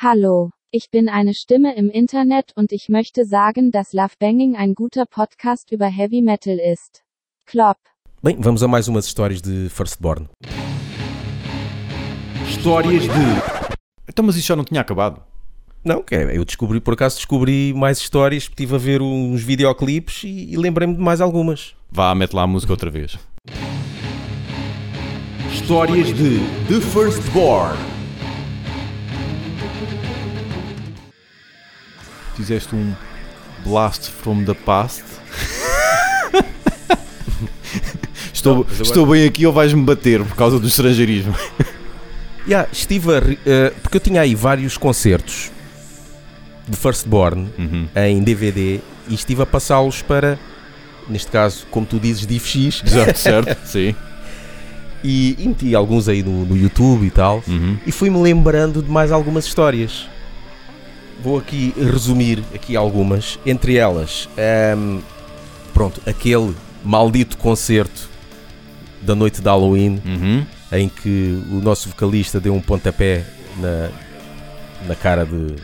Hallo, 0.00 0.50
ich 0.74 0.90
bin 0.90 1.08
eine 1.08 1.34
Stimme 1.34 1.76
im 1.76 1.88
Internet 1.88 2.50
und 2.56 2.72
ich 2.72 2.88
möchte 2.88 3.24
sagen, 3.24 3.70
dass 3.70 3.92
Love 3.92 4.14
Banging 4.18 4.56
ein 4.56 4.74
guter 4.74 5.06
Podcast 5.06 5.70
über 5.70 5.86
Heavy 5.86 6.20
Metal 6.20 6.58
ist. 6.58 7.04
Klopp. 7.46 7.78
Bem, 8.24 8.38
vamos 8.40 8.60
a 8.60 8.66
mais 8.66 8.88
umas 8.88 9.06
histórias 9.06 9.40
de 9.40 9.68
Firstborn. 9.68 10.28
Histórias 12.48 13.04
de. 13.04 13.78
Então, 14.08 14.24
mas 14.24 14.34
isso 14.34 14.48
já 14.48 14.56
não 14.56 14.64
tinha 14.64 14.80
acabado. 14.80 15.22
Não, 15.84 16.02
que 16.02 16.16
é, 16.16 16.36
eu 16.36 16.44
descobri, 16.44 16.80
por 16.80 16.94
acaso 16.94 17.16
descobri 17.18 17.72
mais 17.72 17.98
histórias, 17.98 18.42
estive 18.42 18.74
a 18.74 18.78
ver 18.78 19.00
uns 19.00 19.44
videoclipes 19.44 20.24
e, 20.24 20.54
e 20.54 20.56
lembrei-me 20.56 20.94
de 20.94 21.00
mais 21.00 21.20
algumas. 21.20 21.76
Vá, 21.88 22.12
mete 22.16 22.32
lá 22.32 22.42
a 22.42 22.46
música 22.48 22.72
outra 22.72 22.90
vez. 22.90 23.16
Histórias 25.52 26.08
de 26.08 26.40
The 26.66 26.80
Firstborn. 26.80 27.93
Fizeste 32.36 32.74
um 32.74 32.92
Blast 33.64 34.10
from 34.10 34.44
the 34.44 34.54
Past. 34.54 35.02
estou, 38.32 38.54
Não, 38.56 38.62
agora- 38.62 38.82
estou 38.82 39.06
bem 39.06 39.24
aqui 39.26 39.46
ou 39.46 39.52
vais-me 39.52 39.82
bater 39.82 40.22
por 40.24 40.36
causa 40.36 40.58
do 40.58 40.66
estrangeirismo? 40.66 41.34
Yeah, 42.46 42.68
estive 42.70 43.10
a, 43.10 43.22
eh, 43.46 43.72
porque 43.82 43.96
eu 43.96 44.00
tinha 44.02 44.20
aí 44.20 44.34
vários 44.34 44.76
concertos 44.76 45.50
de 46.68 46.76
Firstborn 46.76 47.48
Uhum. 47.58 47.88
em 47.96 48.22
DVD 48.22 48.80
e 49.08 49.14
estive 49.14 49.40
a 49.40 49.46
passá-los 49.46 50.02
para, 50.02 50.38
neste 51.08 51.30
caso, 51.30 51.66
como 51.70 51.86
tu 51.86 51.98
dizes, 51.98 52.26
DivX 52.26 52.82
Exato, 52.84 53.18
certo? 53.18 53.56
Sim. 53.66 53.96
e, 55.02 55.36
e 55.42 55.48
meti 55.48 55.74
alguns 55.74 56.06
aí 56.06 56.22
no, 56.22 56.44
no 56.44 56.54
YouTube 56.54 57.06
e 57.06 57.10
tal 57.10 57.42
Uhum. 57.48 57.78
e 57.86 57.90
fui-me 57.90 58.20
lembrando 58.20 58.82
de 58.82 58.90
mais 58.90 59.10
algumas 59.10 59.46
histórias. 59.46 60.06
Vou 61.24 61.38
aqui 61.38 61.72
resumir 61.76 62.44
aqui 62.54 62.76
algumas, 62.76 63.38
entre 63.46 63.76
elas, 63.76 64.28
ehm, 64.36 65.00
pronto, 65.72 65.98
aquele 66.06 66.54
maldito 66.84 67.38
concerto 67.38 68.10
da 69.00 69.14
noite 69.14 69.40
de 69.40 69.48
Halloween 69.48 70.02
Uhum. 70.04 70.46
em 70.70 70.86
que 70.86 71.42
o 71.50 71.62
nosso 71.62 71.88
vocalista 71.88 72.38
deu 72.38 72.54
um 72.54 72.60
pontapé 72.60 73.24
na, 73.56 73.88
na 74.86 74.94
cara 74.94 75.24
de, 75.24 75.56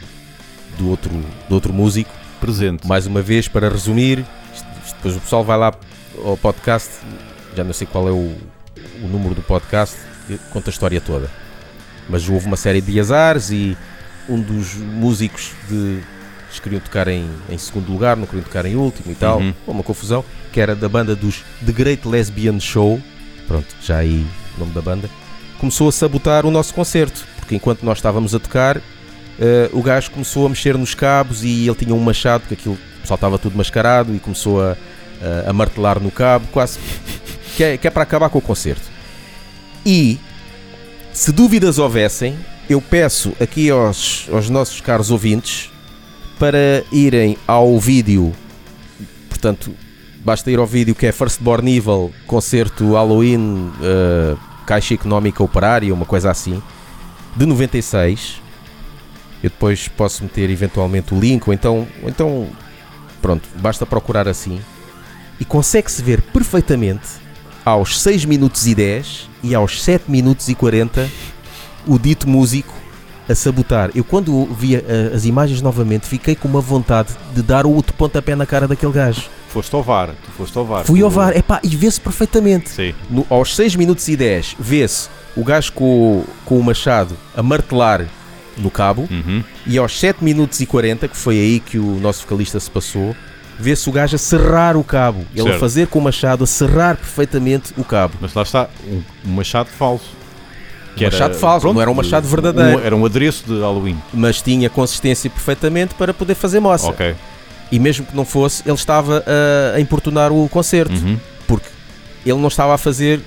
do, 0.79 0.89
outro, 0.89 1.11
do 1.47 1.55
outro 1.55 1.75
músico. 1.75 2.11
Presente. 2.41 2.87
Mais 2.87 3.07
uma 3.07 3.21
vez, 3.21 3.47
para 3.47 3.69
resumir, 3.69 4.25
depois 4.97 5.15
o 5.15 5.21
pessoal 5.21 5.45
vai 5.45 5.59
lá 5.59 5.75
ao 6.25 6.39
podcast, 6.39 6.91
já 7.55 7.63
não 7.63 7.75
sei 7.75 7.87
qual 7.87 8.09
é 8.09 8.11
o, 8.11 8.35
o 9.03 9.09
número 9.13 9.35
do 9.35 9.43
podcast, 9.43 9.95
conta 10.55 10.71
a 10.71 10.73
história 10.73 11.03
toda. 11.03 11.29
Mas 12.09 12.27
houve 12.31 12.47
uma 12.47 12.57
série 12.57 12.81
de 12.81 12.99
azares 12.99 13.51
e 13.51 13.77
um 14.31 14.41
dos 14.41 14.75
músicos 14.75 15.53
de. 15.69 15.99
Eles 16.49 16.59
queriam 16.61 16.81
tocar 16.81 17.07
em, 17.07 17.29
em 17.49 17.59
segundo 17.59 17.93
lugar, 17.93 18.17
não 18.17 18.27
queriam 18.27 18.43
tocar 18.43 18.67
em 18.67 18.75
último 18.75 19.13
e 19.13 19.15
tal. 19.15 19.39
Uhum. 19.39 19.55
Uma 19.67 19.83
confusão. 19.83 20.25
Que 20.53 20.61
era 20.61 20.75
da 20.75 20.89
banda 20.89 21.15
dos 21.15 21.45
The 21.65 21.71
Great 21.71 22.09
Lesbian 22.09 22.59
Show. 22.59 23.01
Pronto, 23.47 23.69
já 23.81 23.99
aí 23.99 24.27
o 24.57 24.61
nome 24.61 24.73
da 24.73 24.81
banda. 24.81 25.09
Começou 25.59 25.89
a 25.89 25.93
sabotar 25.93 26.45
o 26.45 26.51
nosso 26.51 26.75
concerto. 26.75 27.25
Porque 27.37 27.55
enquanto 27.55 27.85
nós 27.85 27.99
estávamos 27.99 28.35
a 28.35 28.41
tocar, 28.41 28.81
eh, 29.41 29.71
o 29.73 29.83
gajo 29.83 30.11
começou 30.11 30.45
a 30.47 30.49
mexer 30.49 30.77
nos 30.77 30.95
cabos 30.95 31.45
e 31.45 31.67
ele 31.67 31.75
tinha 31.75 31.95
um 31.95 32.01
machado, 32.01 32.45
que 32.47 32.55
aquilo 32.55 32.79
estava 33.03 33.39
tudo 33.39 33.57
mascarado 33.57 34.15
e 34.15 34.19
começou 34.19 34.63
a, 34.63 34.77
a, 35.47 35.51
a 35.51 35.53
martelar 35.53 36.01
no 36.01 36.11
cabo, 36.11 36.47
quase 36.53 36.79
que 37.57 37.65
é, 37.65 37.77
que 37.77 37.87
é 37.87 37.91
para 37.91 38.03
acabar 38.03 38.29
com 38.29 38.39
o 38.39 38.43
concerto. 38.43 38.83
E 39.85 40.19
se 41.13 41.33
dúvidas 41.33 41.79
houvessem, 41.79 42.39
eu 42.71 42.81
peço 42.81 43.33
aqui 43.41 43.69
aos, 43.69 44.29
aos 44.33 44.49
nossos 44.49 44.81
caros 44.81 45.11
ouvintes 45.11 45.73
para 46.39 46.85
irem 46.93 47.37
ao 47.45 47.81
vídeo, 47.81 48.33
portanto, 49.29 49.75
basta 50.25 50.49
ir 50.53 50.59
ao 50.61 50.67
vídeo 50.67 50.95
que 50.95 51.05
é 51.05 51.11
Firstborn 51.11 51.69
Evil, 51.69 52.13
concerto 52.29 52.93
Halloween, 52.93 53.73
eh, 53.83 54.37
Caixa 54.65 54.95
Económica 54.95 55.43
Operária, 55.43 55.93
uma 55.93 56.07
coisa 56.07 56.31
assim, 56.31 56.63
de 57.37 57.45
96. 57.45 58.41
Eu 59.43 59.51
depois 59.51 59.89
posso 59.89 60.23
meter 60.23 60.49
eventualmente 60.49 61.13
o 61.13 61.19
link, 61.19 61.49
ou 61.49 61.53
então, 61.53 61.89
ou 62.01 62.09
então 62.09 62.47
pronto, 63.21 63.49
basta 63.57 63.85
procurar 63.85 64.29
assim. 64.29 64.61
E 65.41 65.45
consegue-se 65.45 66.01
ver 66.03 66.23
perfeitamente 66.23 67.09
aos 67.65 68.01
6 68.01 68.27
minutos 68.27 68.67
e 68.69 68.77
10 68.77 69.29
e 69.43 69.55
aos 69.57 69.83
7 69.83 70.09
minutos 70.09 70.49
e 70.49 70.55
40 70.55 71.11
o 71.87 71.99
dito 71.99 72.29
músico 72.29 72.75
a 73.29 73.35
sabotar. 73.35 73.91
Eu 73.95 74.03
quando 74.05 74.45
vi 74.47 74.77
a- 74.77 75.15
as 75.15 75.25
imagens 75.25 75.63
novamente 75.63 76.07
fiquei 76.07 76.35
com 76.35 76.49
uma 76.49 76.61
vontade 76.61 77.11
de 77.35 77.43
dar 77.43 77.65
o 77.67 77.71
outro 77.71 77.95
pontapé 77.95 78.35
na 78.35 78.45
cara 78.47 78.67
daquele 78.67 78.93
gajo. 78.93 79.23
Foste 79.49 79.75
ao 79.75 79.83
VAR. 79.83 80.11
Tu 80.25 80.31
foste 80.33 80.57
ao 80.59 80.65
VAR. 80.65 80.85
Fui 80.85 81.03
ao 81.03 81.11
VAR, 81.11 81.37
epá, 81.37 81.61
e 81.63 81.69
vê-se 81.77 82.01
perfeitamente. 82.01 82.71
Sim. 82.71 82.95
No- 83.09 83.27
aos 83.29 83.55
6 83.57 83.75
minutos 83.77 84.07
e 84.09 84.17
10 84.17 84.55
vê-se 84.59 85.09
o 85.37 85.45
gajo 85.45 85.73
com, 85.73 85.85
o- 85.85 86.27
com 86.45 86.59
o 86.59 86.63
machado 86.63 87.17
a 87.37 87.43
martelar 87.43 88.07
no 88.57 88.71
cabo 88.71 89.09
Uhum. 89.11 89.43
e 89.67 89.79
aos 89.79 89.99
7 89.99 90.23
minutos 90.25 90.61
e 90.61 90.67
40, 90.67 91.09
que 91.09 91.17
foi 91.17 91.37
aí 91.39 91.61
que 91.61 91.79
o 91.79 91.99
nosso 92.01 92.23
vocalista 92.23 92.59
se 92.61 92.71
passou, 92.71 93.15
vê-se 93.59 93.89
o 93.89 93.93
gajo 93.93 94.17
a 94.17 94.19
serrar 94.19 94.77
o 94.77 94.85
cabo. 94.85 95.25
Ele 95.33 95.41
a 95.43 95.45
Certo. 95.45 95.61
fazer 95.61 95.87
com 95.89 95.99
o 95.99 96.03
machado, 96.03 96.45
a 96.45 96.47
serrar 96.47 96.97
perfeitamente 96.97 97.73
o 97.77 97.85
cabo. 97.85 98.15
Mas 98.21 98.35
lá 98.35 98.43
está, 98.43 98.69
um 99.25 99.31
machado 99.33 99.69
falso. 99.71 100.20
Um 100.99 101.05
machado 101.05 101.35
falso, 101.35 101.73
não 101.73 101.81
era 101.81 101.91
um 101.91 101.95
machado 101.95 102.27
verdadeiro. 102.29 102.79
um- 102.79 102.85
era 102.85 102.97
um 102.97 103.05
adereço 103.07 103.45
de 103.47 103.61
Halloween. 103.61 103.97
Mas 104.13 104.41
tinha 104.43 104.69
consistência 104.69 105.31
perfeitamente 105.31 105.95
para 105.95 106.13
poder 106.13 106.35
fazer 106.35 106.61
moça. 106.61 106.89
Ok. 106.89 107.15
E 107.73 107.79
mesmo 107.79 108.05
que 108.05 108.15
não 108.17 108.25
fosse, 108.25 108.63
ele 108.67 108.75
estava 108.75 109.25
a, 109.27 109.77
a 109.77 109.81
importunar 109.81 110.33
o 110.33 110.49
concerto. 110.49 110.93
Uhum. 110.93 111.19
Porque 111.47 111.69
ele 112.27 112.39
não 112.39 112.49
estava 112.49 112.75
a 112.75 112.79
fazer 112.79 113.21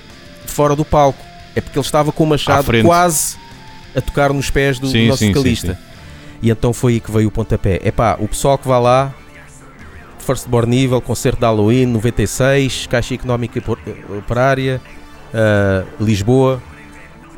fora 0.46 0.76
do 0.76 0.84
palco. 0.84 1.18
É 1.56 1.60
porque 1.60 1.78
ele 1.78 1.84
estava 1.86 2.12
com 2.12 2.24
o 2.24 2.26
machado 2.26 2.66
quase 2.82 3.36
a 3.96 4.00
tocar 4.00 4.32
nos 4.32 4.50
pés 4.50 4.78
do, 4.78 4.86
do 4.86 4.92
Sim, 4.92 5.06
nosso 5.08 5.18
sim, 5.20 5.32
vocalista. 5.32 5.74
sim. 5.74 5.78
E 6.42 6.50
então 6.50 6.72
foi 6.72 6.94
aí 6.94 7.00
que 7.00 7.10
veio 7.10 7.28
o 7.28 7.30
pontapé. 7.30 7.80
Epá, 7.82 8.16
o 8.20 8.28
pessoal 8.28 8.58
que 8.58 8.68
vai 8.68 8.80
lá, 8.80 9.14
Firstborn 10.18 10.68
Nível, 10.70 11.00
concerto 11.00 11.38
de 11.40 11.44
Halloween, 11.46 11.86
96, 11.86 12.86
Caixa 12.86 13.14
Económica 13.14 13.60
Por- 13.60 13.78
Operária, 14.18 14.80
ah, 15.32 15.84
Lisboa, 16.00 16.62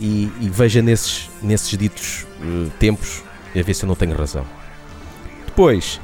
e, 0.01 0.31
e 0.41 0.49
veja 0.51 0.83
nesses, 0.83 1.31
nesses 1.43 1.77
ditos 1.79 2.27
eh, 2.43 2.69
tempos, 2.79 3.23
a 3.59 3.63
ver 3.63 3.75
se 3.75 3.85
eu 3.85 3.89
não 3.89 3.95
tenho 3.95 4.15
razão. 4.17 4.45
Depois, 5.47 6.01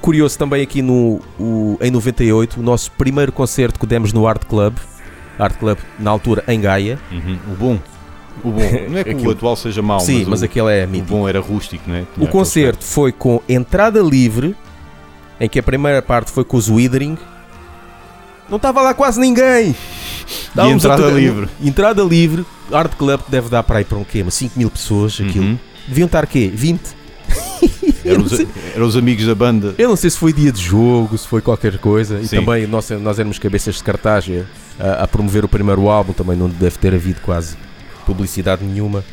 curioso 0.00 0.38
também 0.38 0.62
aqui 0.62 0.82
no, 0.82 1.20
o- 1.38 1.78
em 1.80 1.90
98, 1.90 2.60
o 2.60 2.62
nosso 2.62 2.90
primeiro 2.92 3.32
concerto 3.32 3.78
que 3.80 3.86
demos 3.86 4.12
no 4.12 4.26
Art 4.26 4.44
Club, 4.44 4.76
Art 5.38 5.56
Club 5.58 5.78
na 5.98 6.10
altura 6.10 6.44
em 6.48 6.60
Gaia. 6.60 6.98
Uhum. 7.10 7.38
O 7.52 7.56
bom. 7.56 7.78
O 8.44 8.50
bom. 8.50 8.60
Não 8.90 8.98
é 8.98 9.04
que 9.04 9.10
Aquilo- 9.10 9.28
o 9.28 9.32
atual 9.32 9.56
seja 9.56 9.80
mau, 9.82 10.00
Sim, 10.00 10.18
mas, 10.20 10.28
mas 10.28 10.42
o, 10.42 10.44
aquele 10.44 10.70
é 10.72 10.84
o 10.84 10.88
mítico. 10.88 11.08
bom 11.10 11.28
era 11.28 11.40
rústico, 11.40 11.88
né? 11.88 12.06
Tinha 12.14 12.26
O 12.26 12.30
concerto 12.30 12.84
foi 12.84 13.10
com 13.12 13.40
entrada 13.48 14.00
livre, 14.00 14.54
em 15.40 15.48
que 15.48 15.58
a 15.58 15.62
primeira 15.62 16.02
parte 16.02 16.30
foi 16.30 16.44
com 16.44 16.56
os 16.58 16.68
Withering. 16.68 17.16
Não 18.50 18.56
estava 18.56 18.82
lá 18.82 18.92
quase 18.92 19.18
ninguém. 19.18 19.74
Estávamos 20.30 20.84
a 20.84 20.88
entrada 20.88 21.02
tocar- 21.02 21.16
livre. 21.18 21.48
Entrada 21.62 22.02
livre. 22.02 22.46
Art 22.72 22.94
Club 22.96 23.20
deve 23.28 23.48
dar 23.48 23.62
para 23.62 23.78
aí 23.78 23.84
para 23.84 23.98
um 23.98 24.04
quê? 24.04 24.22
Umas 24.22 24.34
5 24.34 24.58
mil 24.58 24.70
pessoas. 24.70 25.12
aspecto. 25.12 25.30
Aquilo. 25.30 25.44
Uhum. 25.46 25.58
Deviam 25.88 26.06
estar 26.06 26.26
quê? 26.26 26.50
20? 26.54 26.80
eu, 28.04 28.12
Eram 28.14 28.22
os, 28.24 28.32
eram 28.74 28.86
os 28.86 28.96
amigos 28.96 29.26
da 29.26 29.34
banda. 29.34 29.74
eu 29.76 29.88
não 29.88 29.96
sei 29.96 30.08
se 30.10 30.16
foi 30.16 30.32
dia 30.32 30.50
de 30.50 30.60
jogo, 30.62 31.16
se 31.18 31.26
foi 31.28 31.40
qualquer 31.40 31.78
coisa. 31.78 32.18
E 32.20 32.26
Sim. 32.28 32.36
também 32.36 32.66
nós, 32.66 32.88
nós 32.90 33.18
éramos 33.18 33.38
cabeças 33.38 33.76
de 33.76 33.82
cartaz 33.84 34.24
a, 34.78 35.04
a 35.04 35.08
promover 35.08 35.44
o 35.44 35.48
primeiro 35.48 35.88
álbum. 35.88 36.12
Também 36.12 36.36
não 36.36 36.48
deve 36.48 36.78
ter 36.78 36.94
havido 36.94 37.20
quase 37.20 37.56
publicidade 38.06 38.64
nenhuma. 38.64 39.04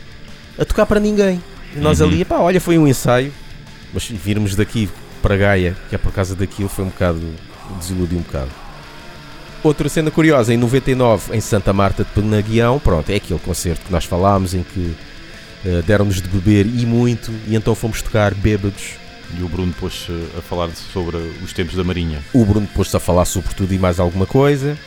A 0.58 0.64
tocar 0.66 0.86
para 0.86 1.00
ninguém. 1.00 1.42
E 1.76 1.80
nós 1.80 2.00
Uhum. 2.00 2.08
ali, 2.08 2.26
pá, 2.26 2.38
olha, 2.40 2.62
foi 2.62 2.78
um 2.78 2.88
ensaio. 2.88 3.32
Mas 3.94 4.08
virmos 4.08 4.56
daqui 4.56 4.90
para 5.22 5.36
Gaia, 5.38 5.76
que 5.90 5.96
é 5.96 5.98
por 5.98 6.12
causa 6.12 6.36
daquilo, 6.36 6.70
foi 6.70 6.86
um 6.86 6.90
bocado. 6.90 7.20
desiludiu 7.80 8.20
um 8.20 8.22
bocado. 8.22 8.50
Outra 9.64 9.90
cena 9.90 10.12
curiosa, 10.12 10.54
em 10.54 10.58
99, 10.58 11.36
em 11.36 11.42
Santa 11.42 11.74
Marta 11.74 12.04
de 12.04 12.10
Penaguião, 12.12 12.80
pronto, 12.80 13.10
é 13.10 13.16
aquele 13.16 13.40
concerto 13.40 13.86
que 13.86 13.92
nós 13.92 14.06
falámos 14.06 14.54
em 14.54 14.64
que 14.64 14.96
eh, 15.66 15.82
deram-nos 15.86 16.22
de 16.22 16.28
beber 16.28 16.66
e 16.66 16.86
muito, 16.86 17.32
e 17.48 17.56
então 17.56 17.74
fomos 17.74 18.02
tocar 18.02 18.34
bêbados. 18.34 18.94
E 19.38 19.44
o 19.44 19.50
Bruno 19.50 19.74
pôs 19.78 20.08
a 20.38 20.42
falar 20.42 20.70
sobre 20.70 21.18
os 21.44 21.52
tempos 21.52 21.76
da 21.76 21.84
Marinha. 21.84 22.24
O 22.32 22.46
Bruno 22.46 22.68
pôs-se 22.74 22.96
a 22.96 23.00
falar 23.00 23.26
sobre 23.26 23.54
tudo 23.54 23.74
e 23.74 23.78
mais 23.78 24.00
alguma 24.00 24.26
coisa. 24.26 24.78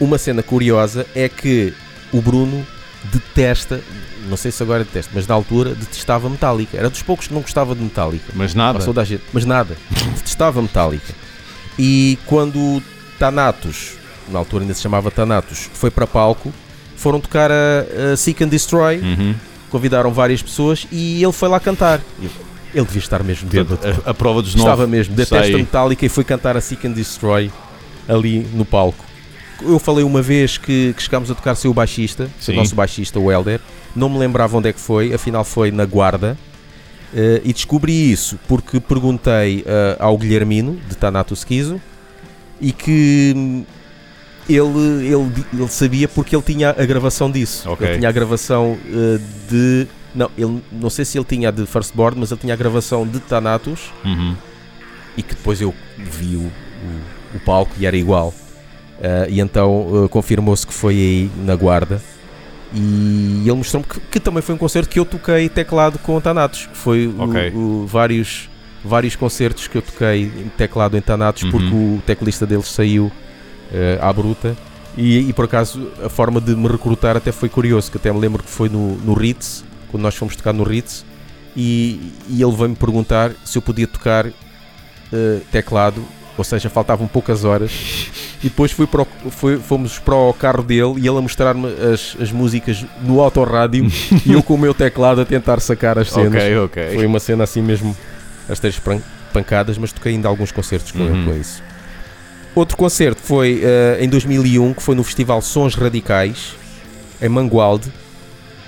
Uma 0.00 0.18
cena 0.18 0.42
curiosa 0.42 1.06
é 1.14 1.28
que 1.28 1.72
o 2.12 2.20
Bruno 2.20 2.66
detesta, 3.12 3.80
não 4.28 4.36
sei 4.36 4.50
se 4.50 4.62
agora 4.62 4.82
detesta, 4.82 5.12
mas 5.14 5.26
na 5.26 5.34
altura 5.34 5.74
detestava 5.74 6.28
Metallica. 6.28 6.76
Era 6.76 6.90
dos 6.90 7.02
poucos 7.02 7.28
que 7.28 7.34
não 7.34 7.42
gostava 7.42 7.74
de 7.74 7.82
Metallica. 7.82 8.32
Mas 8.34 8.54
nada. 8.54 8.78
Passou 8.78 8.92
da 8.92 9.04
gente, 9.04 9.22
mas 9.32 9.44
nada. 9.44 9.76
Detestava 10.16 10.60
Metallica. 10.60 11.14
E 11.78 12.18
quando 12.26 12.82
Thanatos, 13.20 13.92
na 14.30 14.38
altura 14.38 14.64
ainda 14.64 14.72
se 14.72 14.80
chamava 14.80 15.10
Thanatos, 15.10 15.68
foi 15.74 15.90
para 15.90 16.06
palco, 16.06 16.50
foram 16.96 17.20
tocar 17.20 17.50
a, 17.52 18.12
a 18.12 18.16
Seek 18.16 18.42
and 18.42 18.48
Destroy, 18.48 18.96
Uhum. 18.98 19.34
convidaram 19.68 20.10
várias 20.10 20.42
pessoas 20.42 20.86
e 20.90 21.22
ele 21.22 21.32
foi 21.32 21.48
lá 21.50 21.60
cantar. 21.60 22.00
Ele, 22.74 22.84
devia 22.86 22.98
estar 23.00 23.22
mesmo 23.22 23.46
bêbado. 23.48 23.78
A, 24.06 24.10
a 24.10 24.14
prova 24.14 24.40
dos 24.40 24.54
Estava 24.54 24.82
nove. 24.82 24.86
mesmo, 24.90 25.14
detesta 25.14 25.44
Sei. 25.48 25.56
Metallica 25.56 26.06
e 26.06 26.08
foi 26.08 26.24
cantar 26.24 26.56
a 26.56 26.60
Seek 26.62 26.86
and 26.86 26.92
Destroy 26.92 27.50
ali 28.08 28.38
no 28.54 28.64
palco. 28.64 29.04
Eu 29.60 29.78
falei 29.78 30.02
uma 30.02 30.22
vez 30.22 30.56
que, 30.56 30.94
que 30.96 31.02
chegámos 31.02 31.30
a 31.30 31.34
tocar 31.34 31.54
sem 31.54 31.70
o 31.70 31.74
baixista, 31.74 32.30
Sim. 32.40 32.52
o 32.52 32.56
nosso 32.56 32.74
baixista, 32.74 33.20
o 33.20 33.30
Helder. 33.30 33.60
Não 33.94 34.08
me 34.08 34.18
lembrava 34.18 34.56
onde 34.56 34.70
é 34.70 34.72
que 34.72 34.80
foi, 34.80 35.12
afinal 35.12 35.44
foi 35.44 35.70
na 35.70 35.84
Guarda. 35.84 36.38
Eh, 37.14 37.42
e 37.44 37.52
descobri 37.52 38.10
isso 38.10 38.38
porque 38.48 38.78
perguntei 38.80 39.62
eh, 39.66 39.96
ao 39.98 40.16
Guilhermino, 40.16 40.78
de 40.88 40.96
Tanato 40.96 41.34
Esquizo, 41.34 41.78
e 42.60 42.72
que 42.72 43.32
hum, 43.36 43.64
ele, 44.48 45.06
ele, 45.06 45.44
ele 45.52 45.68
sabia 45.68 46.08
porque 46.08 46.34
ele 46.34 46.42
tinha 46.42 46.70
a 46.70 46.84
gravação 46.84 47.30
disso. 47.30 47.68
Ok. 47.70 47.86
Ele 47.86 47.98
tinha 47.98 48.08
a 48.08 48.12
gravação 48.12 48.76
eh, 48.88 49.18
de. 49.48 49.86
Não, 50.14 50.28
ele, 50.36 50.60
não 50.72 50.90
sei 50.90 51.04
se 51.04 51.16
ele 51.16 51.24
tinha 51.24 51.48
a 51.48 51.52
de 51.52 51.64
Firstborn, 51.66 52.18
mas 52.18 52.30
ele 52.32 52.40
tinha 52.40 52.52
a 52.54 52.56
gravação 52.56 53.06
de 53.06 53.20
Thanatos 53.20 53.92
Uhum. 54.04 54.34
e 55.16 55.22
que 55.22 55.34
depois 55.36 55.60
eu 55.60 55.72
vi 55.96 56.34
o, 56.36 56.40
o, 56.40 57.36
o 57.36 57.40
palco 57.40 57.72
e 57.78 57.86
era 57.86 57.96
igual. 57.96 58.34
Ah, 59.00 59.26
e 59.28 59.38
então 59.40 60.04
ah, 60.04 60.08
confirmou-se 60.08 60.66
que 60.66 60.74
foi 60.74 60.94
aí 60.94 61.30
na 61.44 61.54
guarda. 61.54 62.02
E 62.74 63.42
ele 63.46 63.54
mostrou-me 63.54 63.86
que, 63.88 64.00
que 64.00 64.20
também 64.20 64.42
foi 64.42 64.54
um 64.54 64.58
concerto 64.58 64.88
que 64.88 64.98
eu 64.98 65.04
toquei 65.04 65.48
teclado 65.48 65.96
com 66.00 66.16
o 66.16 66.20
Thanatos. 66.20 66.66
que 66.66 66.76
Foi 66.76 67.06
o- 67.06 67.22
Ok. 67.22 67.52
o- 67.54 67.86
vários, 67.86 68.49
vários 68.84 69.14
concertos 69.16 69.66
que 69.68 69.76
eu 69.78 69.82
toquei 69.82 70.24
em 70.24 70.48
teclado 70.56 70.96
em 70.96 71.00
Thanatos 71.00 71.42
Uhum. 71.44 71.50
porque 71.50 71.74
o 71.74 72.02
teclista 72.06 72.46
deles 72.46 72.66
saiu 72.68 73.10
ah, 74.00 74.08
à 74.08 74.12
bruta. 74.12 74.56
E, 74.96 75.28
e 75.28 75.32
por 75.32 75.44
acaso 75.44 75.88
a 76.04 76.08
forma 76.08 76.40
de 76.40 76.54
me 76.56 76.66
recrutar 76.68 77.16
até 77.16 77.30
foi 77.30 77.48
curioso, 77.48 77.90
que 77.90 77.96
até 77.96 78.12
me 78.12 78.18
lembro 78.18 78.42
que 78.42 78.50
foi 78.50 78.68
no, 78.68 78.96
no 78.96 79.14
Ritz, 79.14 79.64
quando 79.90 80.02
nós 80.02 80.14
fomos 80.16 80.34
tocar 80.34 80.52
no 80.52 80.64
Ritz, 80.64 81.04
e, 81.56 82.12
e 82.28 82.42
ele 82.42 82.52
veio-me 82.56 82.74
perguntar 82.76 83.32
se 83.44 83.56
eu 83.56 83.62
podia 83.62 83.86
tocar 83.86 84.26
eh, 84.26 85.40
teclado, 85.52 86.02
ou 86.36 86.44
seja, 86.44 86.68
faltavam 86.70 87.06
poucas 87.06 87.44
horas. 87.44 87.70
E 88.42 88.48
depois 88.48 88.72
fui 88.72 88.86
para 88.86 89.02
o- 89.02 89.30
foi- 89.30 89.58
fomos 89.58 89.98
para 89.98 90.14
o 90.14 90.32
carro 90.32 90.62
dele 90.62 90.94
e 90.98 91.06
ele 91.06 91.18
a 91.18 91.20
mostrar-me 91.20 91.66
as, 91.92 92.16
as 92.20 92.32
músicas 92.32 92.84
no 93.02 93.20
autorrádio 93.20 93.86
e 94.26 94.32
eu 94.32 94.42
com 94.42 94.54
o 94.54 94.58
meu 94.58 94.72
teclado 94.74 95.20
a 95.20 95.24
tentar 95.24 95.60
sacar 95.60 95.98
as 95.98 96.10
cenas. 96.10 96.34
Ok, 96.42 96.56
ok. 96.58 96.94
Foi 96.94 97.06
uma 97.06 97.20
cena 97.20 97.44
assim 97.44 97.60
mesmo, 97.62 97.96
as 98.50 98.58
três 98.60 98.78
pan- 98.78 99.00
pancadas, 99.32 99.78
mas 99.78 99.92
toquei 99.92 100.12
ainda 100.12 100.28
alguns 100.28 100.50
concertos 100.52 100.90
com 100.92 100.98
Uhum. 101.00 101.14
ele 101.14 101.24
com 101.24 101.40
isso. 101.40 101.62
Outro 102.54 102.76
concerto 102.76 103.20
foi 103.22 103.60
eh, 103.62 103.98
em 104.00 104.08
2001, 104.08 104.74
que 104.74 104.82
foi 104.82 104.94
no 104.94 105.04
Festival 105.04 105.40
Sons 105.40 105.74
Radicais, 105.74 106.54
em 107.22 107.28
Mangualde, 107.28 107.92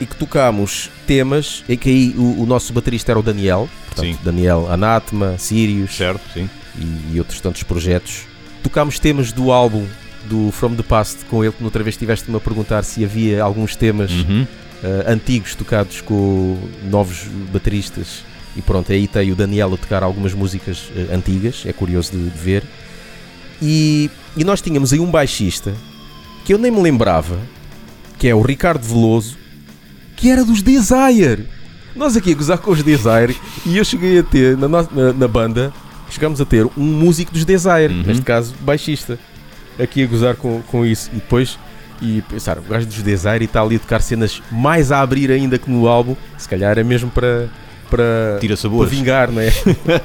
e 0.01 0.07
que 0.07 0.15
tocámos 0.17 0.91
temas, 1.07 1.65
em 1.69 1.77
que 1.77 1.89
aí 1.89 2.15
o, 2.17 2.43
o 2.43 2.47
nosso 2.47 2.73
baterista 2.73 3.13
era 3.13 3.19
o 3.19 3.23
Daniel, 3.23 3.69
portanto, 3.87 4.07
Sim. 4.07 4.19
Daniel 4.25 4.69
Anatema, 4.71 5.37
Sirius 5.39 5.97
Certo, 5.97 6.21
sim. 6.33 6.49
e, 6.79 7.15
e 7.15 7.19
outros 7.19 7.41
tantos 7.41 7.63
projetos. 7.65 8.23
Tocámos 8.63 8.99
temas 8.99 9.33
do 9.33 9.51
álbum 9.53 9.85
do 10.29 10.51
From 10.53 10.75
the 10.77 10.83
Past 10.85 11.25
com 11.29 11.43
ele, 11.45 11.53
que 11.53 11.65
outra 11.65 11.83
vez 11.83 11.95
estiveste-me 11.95 12.37
a 12.37 12.41
perguntar 12.41 12.83
se 12.85 13.05
havia 13.05 13.43
alguns 13.43 13.75
temas 13.77 14.11
Uhum. 14.13 14.47
eh, 14.85 15.05
antigos 15.09 15.55
tocados 15.57 16.01
com 16.01 16.57
novos 16.89 17.25
bateristas. 17.53 18.25
E 18.57 18.61
pronto, 18.63 18.93
aí 18.93 19.07
tem 19.09 19.31
o 19.33 19.35
Daniel 19.37 19.73
a 19.73 19.77
tocar 19.77 20.03
algumas 20.03 20.35
músicas 20.35 20.91
eh, 20.95 21.15
antigas, 21.15 21.63
é 21.67 21.73
curioso 21.73 22.13
de, 22.13 22.19
de 22.31 22.39
ver. 22.39 22.63
E, 23.61 24.11
e 24.37 24.45
nós 24.45 24.61
tínhamos 24.61 24.93
aí 24.93 25.01
um 25.01 25.11
baixista 25.11 25.73
que 26.45 26.53
eu 26.53 26.59
nem 26.59 26.71
me 26.71 26.81
lembrava, 26.83 27.39
que 28.19 28.29
é 28.29 28.35
o 28.35 28.43
Ricardo 28.43 28.83
Veloso, 28.85 29.37
que 30.17 30.31
era 30.31 30.45
dos 30.45 30.61
Desire. 30.63 31.47
Nós 31.95 32.17
aqui 32.17 32.33
a 32.33 32.35
gozar 32.35 32.59
com 32.59 32.71
os 32.73 32.83
Desire 32.83 33.37
e 33.67 33.77
eu 33.79 33.85
cheguei 33.85 34.19
a 34.19 34.23
ter 34.23 34.57
na, 34.57 34.69
na, 34.69 34.83
na 35.17 35.29
banda, 35.29 35.73
chegámos 36.11 36.41
a 36.41 36.45
ter 36.45 36.67
um 36.77 36.83
músico 36.83 37.33
dos 37.33 37.45
Desire, 37.45 37.93
Uhum. 37.93 38.03
neste 38.03 38.23
caso 38.23 38.55
baixista, 38.61 39.19
aqui 39.79 40.03
a 40.03 40.07
gozar 40.07 40.37
com, 40.37 40.61
com 40.63 40.85
isso. 40.85 41.09
E 41.13 41.17
depois, 41.17 41.59
e 42.01 42.23
pensar, 42.29 42.59
o 42.59 42.63
gajo 42.63 42.87
dos 42.87 43.03
Desire 43.03 43.43
e 43.43 43.45
está 43.45 43.63
ali 43.63 43.77
a 43.77 43.79
tocar 43.79 44.01
cenas 44.03 44.43
mais 44.51 44.91
a 44.93 45.01
abrir 45.01 45.31
ainda 45.31 45.59
que 45.59 45.71
no 45.71 45.87
álbum, 45.87 46.17
se 46.37 46.49
calhar 46.49 46.79
é 46.79 46.83
mesmo 46.83 47.11
para, 47.11 47.49
para, 47.97 48.39
Tira 48.41 48.57
para 48.57 48.87
vingar, 48.87 49.31
não 49.31 49.41
é? 49.43 49.53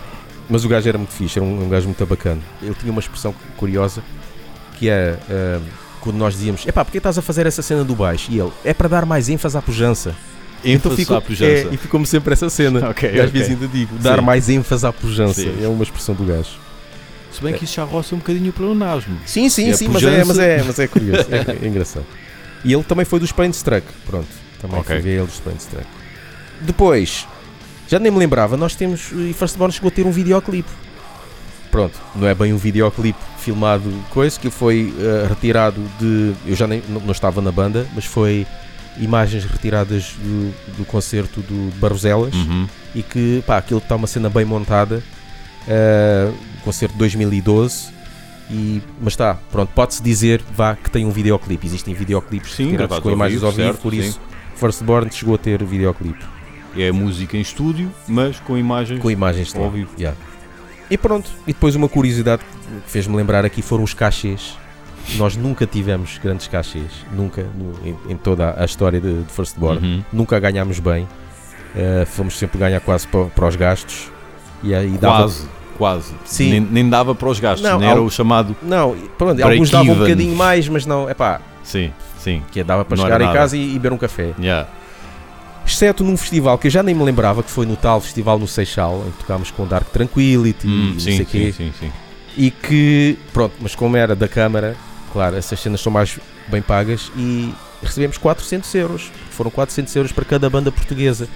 Mas 0.50 0.64
o 0.64 0.70
gajo 0.70 0.88
era 0.88 0.98
muito 0.98 1.12
fixe, 1.14 1.40
era 1.40 1.46
um, 1.46 1.66
um 1.66 1.70
gajo 1.70 1.86
muito 1.88 2.06
bacana. 2.06 2.42
Ele 2.62 2.74
tinha 2.76 2.92
uma 2.92 3.02
expressão 3.02 3.34
curiosa 3.58 4.02
que 4.78 4.90
é 4.90 5.18
ah, 5.30 5.60
quando 6.02 6.18
nós 6.18 6.34
dizíamos: 6.34 6.66
Epá, 6.66 6.84
porque 6.86 6.98
estás 7.00 7.18
a 7.18 7.22
fazer 7.22 7.46
essa 7.46 7.62
cena 7.62 7.84
do 7.84 7.96
baixo? 7.96 8.32
E 8.32 8.40
ele: 8.40 8.52
É 8.64 8.74
para 8.74 8.88
dar 8.88 9.06
mais 9.06 9.28
ênfase 9.30 9.58
à 9.58 9.62
pujança. 9.62 10.16
ênfase 10.64 10.96
ficou- 10.96 11.18
à 11.18 11.22
pujança. 11.22 11.68
É, 11.70 11.74
e 11.74 11.78
ficou-me 11.78 12.06
sempre 12.06 12.34
essa 12.34 12.50
cena. 12.50 12.90
Ok, 12.90 13.10
e 13.10 13.20
às 13.20 13.28
ok. 13.28 13.32
vezes 13.32 13.50
ainda 13.50 13.68
digo: 13.68 13.98
Dar 13.98 14.20
Sim. 14.20 14.26
mais 14.26 14.50
ênfase 14.50 14.86
à 14.86 14.94
pujança. 14.94 15.42
Sim. 15.42 15.58
É 15.64 15.68
uma 15.68 15.84
expressão 15.84 16.16
do 16.16 16.24
gajo. 16.26 16.52
Se 17.32 17.42
bem 17.44 17.54
que 17.54 17.66
isso 17.66 17.76
já 17.76 17.84
roça 17.84 18.16
um 18.16 18.20
bocadinho 18.20 18.52
para 18.54 18.66
o 18.66 18.74
nasmo. 18.74 19.18
Sim, 19.26 19.50
sim, 19.50 19.70
É 19.70 19.74
sim, 19.74 19.90
mas 19.90 20.02
é, 20.02 20.24
mas, 20.24 20.40
é, 20.40 20.64
mas 20.64 20.80
é 20.80 20.88
curioso. 20.88 21.28
É, 21.30 21.64
é 21.64 21.68
engraçado. 21.68 22.06
E 22.64 22.74
ele 22.74 22.84
também 22.84 23.06
foi 23.06 23.20
dos 23.20 23.32
Painstruck. 23.32 23.86
Pronto, 24.06 24.28
também 24.62 24.80
Ok. 24.80 24.96
fui 24.96 25.04
ver 25.04 25.18
ele 25.18 25.26
dos 25.28 25.40
Painstruck. 25.40 25.86
Depois, 26.62 27.28
já 27.88 28.00
nem 28.00 28.12
me 28.12 28.18
lembrava, 28.20 28.56
nós 28.58 28.76
temos. 28.76 29.12
E 29.12 29.34
Firstborn 29.34 29.74
chegou 29.74 29.88
a 29.90 29.92
ter 29.92 30.06
um 30.06 30.12
videoclipe. 30.12 30.70
Pronto, 31.72 32.00
não 32.16 32.28
é 32.28 32.34
bem 32.34 32.54
um 32.54 32.58
videoclipe 32.58 33.20
filmado, 33.40 33.92
coisa, 34.10 34.40
que 34.40 34.50
foi 34.50 34.94
eh, 35.00 35.26
retirado 35.28 35.82
de. 36.00 36.34
Eu 36.46 36.56
já 36.56 36.66
nem, 36.68 36.82
não, 36.90 37.02
não 37.02 37.12
estava 37.12 37.42
na 37.42 37.52
banda, 37.52 37.86
mas 37.94 38.06
foi 38.06 38.48
imagens 39.00 39.44
retiradas 39.46 40.14
do, 40.18 40.52
do 40.78 40.86
concerto 40.86 41.42
do 41.42 41.72
Barroselas 41.78 42.34
Uhum. 42.34 42.68
e 42.96 43.04
que 43.04 43.44
pá, 43.46 43.58
aquilo 43.58 43.80
está 43.80 43.96
uma 43.96 44.08
cena 44.08 44.30
bem 44.30 44.44
montada. 44.46 45.04
eh, 45.68 46.32
concerto 46.64 46.94
de 46.94 47.00
2012. 47.00 47.96
E, 48.50 48.82
mas 49.02 49.12
está, 49.14 49.36
pronto, 49.52 49.70
pode-se 49.76 50.02
dizer 50.02 50.42
vá, 50.56 50.74
que 50.76 50.90
tem 50.90 51.06
um 51.06 51.12
videoclipe. 51.12 51.68
Existem 51.68 51.94
videoclipes 51.94 52.56
Sim, 52.56 52.66
retirados 52.72 53.00
com 53.00 53.12
imagens 53.12 53.44
ao 53.44 53.52
vivo, 53.52 53.78
por 53.78 53.92
sim. 53.94 54.00
isso 54.00 54.22
Firstborn 54.56 55.12
chegou 55.12 55.36
a 55.36 55.38
ter 55.38 55.62
videoclipe 55.66 56.24
É 56.78 56.92
música 56.92 57.36
em 57.38 57.42
estúdio, 57.42 57.92
mas 58.08 58.40
com 58.40 58.58
imagens. 58.58 59.00
com 59.02 59.10
imagens 59.10 59.56
Ao 59.56 59.70
vivo. 59.72 59.90
Yeah. 59.98 60.18
E 60.90 60.98
pronto, 60.98 61.30
e 61.46 61.54
depois 61.54 61.76
uma 61.76 61.90
curiosidade 61.90 62.44
que 62.86 62.90
fez-me 62.92 63.16
lembrar 63.16 63.44
aqui 63.46 63.62
foram 63.62 63.84
os 63.84 63.94
cachês. 63.94 64.58
Nós 65.16 65.36
nunca 65.38 65.66
tivemos 65.66 66.18
grandes 66.22 66.48
cachês, 66.48 66.92
nunca 67.14 67.46
em, 67.84 67.96
em 68.12 68.18
toda 68.18 68.56
a 68.62 68.66
história 68.66 69.00
de, 69.00 69.24
de 69.24 69.32
Firstborn. 69.32 69.80
Uhum. 69.86 70.04
Nunca 70.14 70.40
ganhámos 70.40 70.80
bem, 70.80 71.08
Eh, 71.76 72.06
fomos 72.06 72.38
sempre 72.38 72.58
ganhar 72.58 72.80
quase 72.80 73.08
para, 73.08 73.26
para 73.26 73.48
os 73.48 73.56
gastos. 73.56 74.10
E 74.64 74.74
aí 74.74 74.98
dava 74.98 75.18
Quase, 75.24 75.48
quase. 75.78 76.14
Sim. 76.26 76.50
Nem, 76.50 76.60
nem 76.62 76.90
dava 76.90 77.14
para 77.14 77.30
os 77.30 77.40
gastos, 77.40 77.62
Não, 77.70 77.78
nem 77.80 77.90
era 77.90 78.02
o 78.02 78.10
chamado. 78.10 78.56
Não, 78.64 78.96
pronto, 79.18 79.44
alguns 79.44 79.70
davam 79.70 79.94
um 79.94 80.00
bocadinho 80.00 80.36
mais, 80.36 80.68
mas 80.68 80.86
não, 80.86 81.08
é 81.10 81.14
pá, 81.14 81.40
Sim, 81.64 81.92
sim. 82.18 82.42
que 82.52 82.64
dava 82.64 82.84
para 82.84 82.98
Não 82.98 83.04
chegar 83.04 83.22
em 83.22 83.32
casa 83.32 83.56
e, 83.56 83.70
e 83.70 83.74
beber 83.74 83.94
um 83.94 83.98
café. 83.98 84.34
Yeah. 84.40 84.68
Exceto 85.68 86.04
num 86.04 86.16
festival 86.16 86.58
que 86.58 86.68
eu 86.68 86.72
já 86.72 86.82
nem 86.82 86.96
me 86.96 87.04
lembrava, 87.04 87.44
que 87.44 87.52
foi 87.52 87.66
no 87.66 87.76
tal 87.76 88.00
festival 88.00 88.40
no 88.40 88.48
Seixal, 88.48 89.04
em 89.08 89.12
que 89.12 89.18
tocámos 89.20 89.52
com 89.52 89.68
Dark 89.68 89.90
Tranquility 89.90 90.66
Hum, 90.68 90.90
e 90.92 90.94
não 90.94 91.00
sim, 91.00 91.18
sei 91.18 91.26
quê. 91.26 91.52
sim, 91.56 91.72
sim, 91.72 91.74
sim. 91.88 91.92
E 92.38 92.50
que, 92.52 93.18
pronto, 93.34 93.54
mas 93.60 93.76
como 93.76 93.98
era 93.98 94.16
da 94.16 94.28
Câmara, 94.28 94.76
claro, 95.12 95.36
essas 95.36 95.60
cenas 95.60 95.82
são 95.82 95.92
mais 95.92 96.18
bem 96.48 96.62
pagas 96.62 97.12
e 97.18 97.54
recebemos 97.84 98.18
400 98.18 98.74
euros. 98.76 99.12
Foram 99.32 99.52
400 99.52 99.94
euros 99.96 100.12
para 100.12 100.24
cada 100.24 100.50
banda 100.50 100.72
portuguesa. 100.72 101.28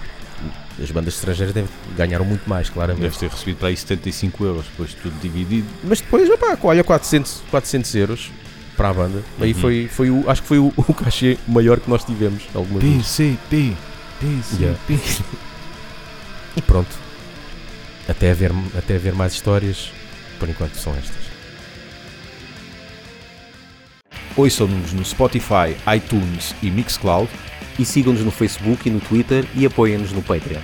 As 0.82 0.90
bandas 0.90 1.16
estrangeiras 1.16 1.54
devem, 1.54 1.70
ganharam 1.98 2.24
muito 2.26 2.50
mais, 2.50 2.70
claramente. 2.70 3.02
Deve 3.04 3.18
ter 3.18 3.30
recebido 3.30 3.58
para 3.58 3.68
aí 3.68 3.76
75 3.78 4.46
euros, 4.46 4.66
depois 4.66 4.94
tudo 4.94 5.14
dividido. 5.22 5.68
Mas 5.84 6.00
depois, 6.02 6.28
opá, 6.30 6.58
olha, 6.64 6.84
400, 6.84 7.44
400 7.52 7.96
euros 7.96 8.32
para 8.78 8.90
a 8.90 8.94
banda. 8.94 9.22
Aí 9.40 9.54
Uhum. 9.54 9.60
foi, 9.60 9.90
foi 9.92 10.10
o, 10.10 10.30
acho 10.30 10.42
que 10.42 10.48
foi 10.48 10.58
o, 10.60 10.72
o 10.78 10.94
cachê 10.94 11.38
maior 11.48 11.80
que 11.80 11.90
nós 11.90 12.04
tivemos 12.04 12.44
alguma 12.56 12.80
vez. 12.80 12.96
PCP, 13.06 13.76
PCP. 14.22 14.64
Yeah. 14.64 14.80
E 16.54 16.62
pronto. 16.62 16.90
Até 18.10 18.32
haver, 18.32 18.52
até 18.78 18.96
haver 18.96 19.14
mais 19.14 19.32
histórias, 19.32 19.90
por 20.38 20.50
enquanto 20.50 20.76
são 20.76 20.94
estas. 20.98 21.32
Ouçam-nos 24.36 24.92
no 24.92 25.06
Spotify, 25.06 25.78
iTunes 25.96 26.54
e 26.62 26.70
Mixcloud. 26.70 27.30
E 27.80 27.86
sigam-nos 27.86 28.22
no 28.22 28.32
Facebook 28.32 28.88
e 28.88 28.92
no 28.92 29.00
Twitter 29.00 29.46
e 29.56 29.66
apoiem-nos 29.66 30.12
no 30.12 30.22
Patreon. 30.22 30.62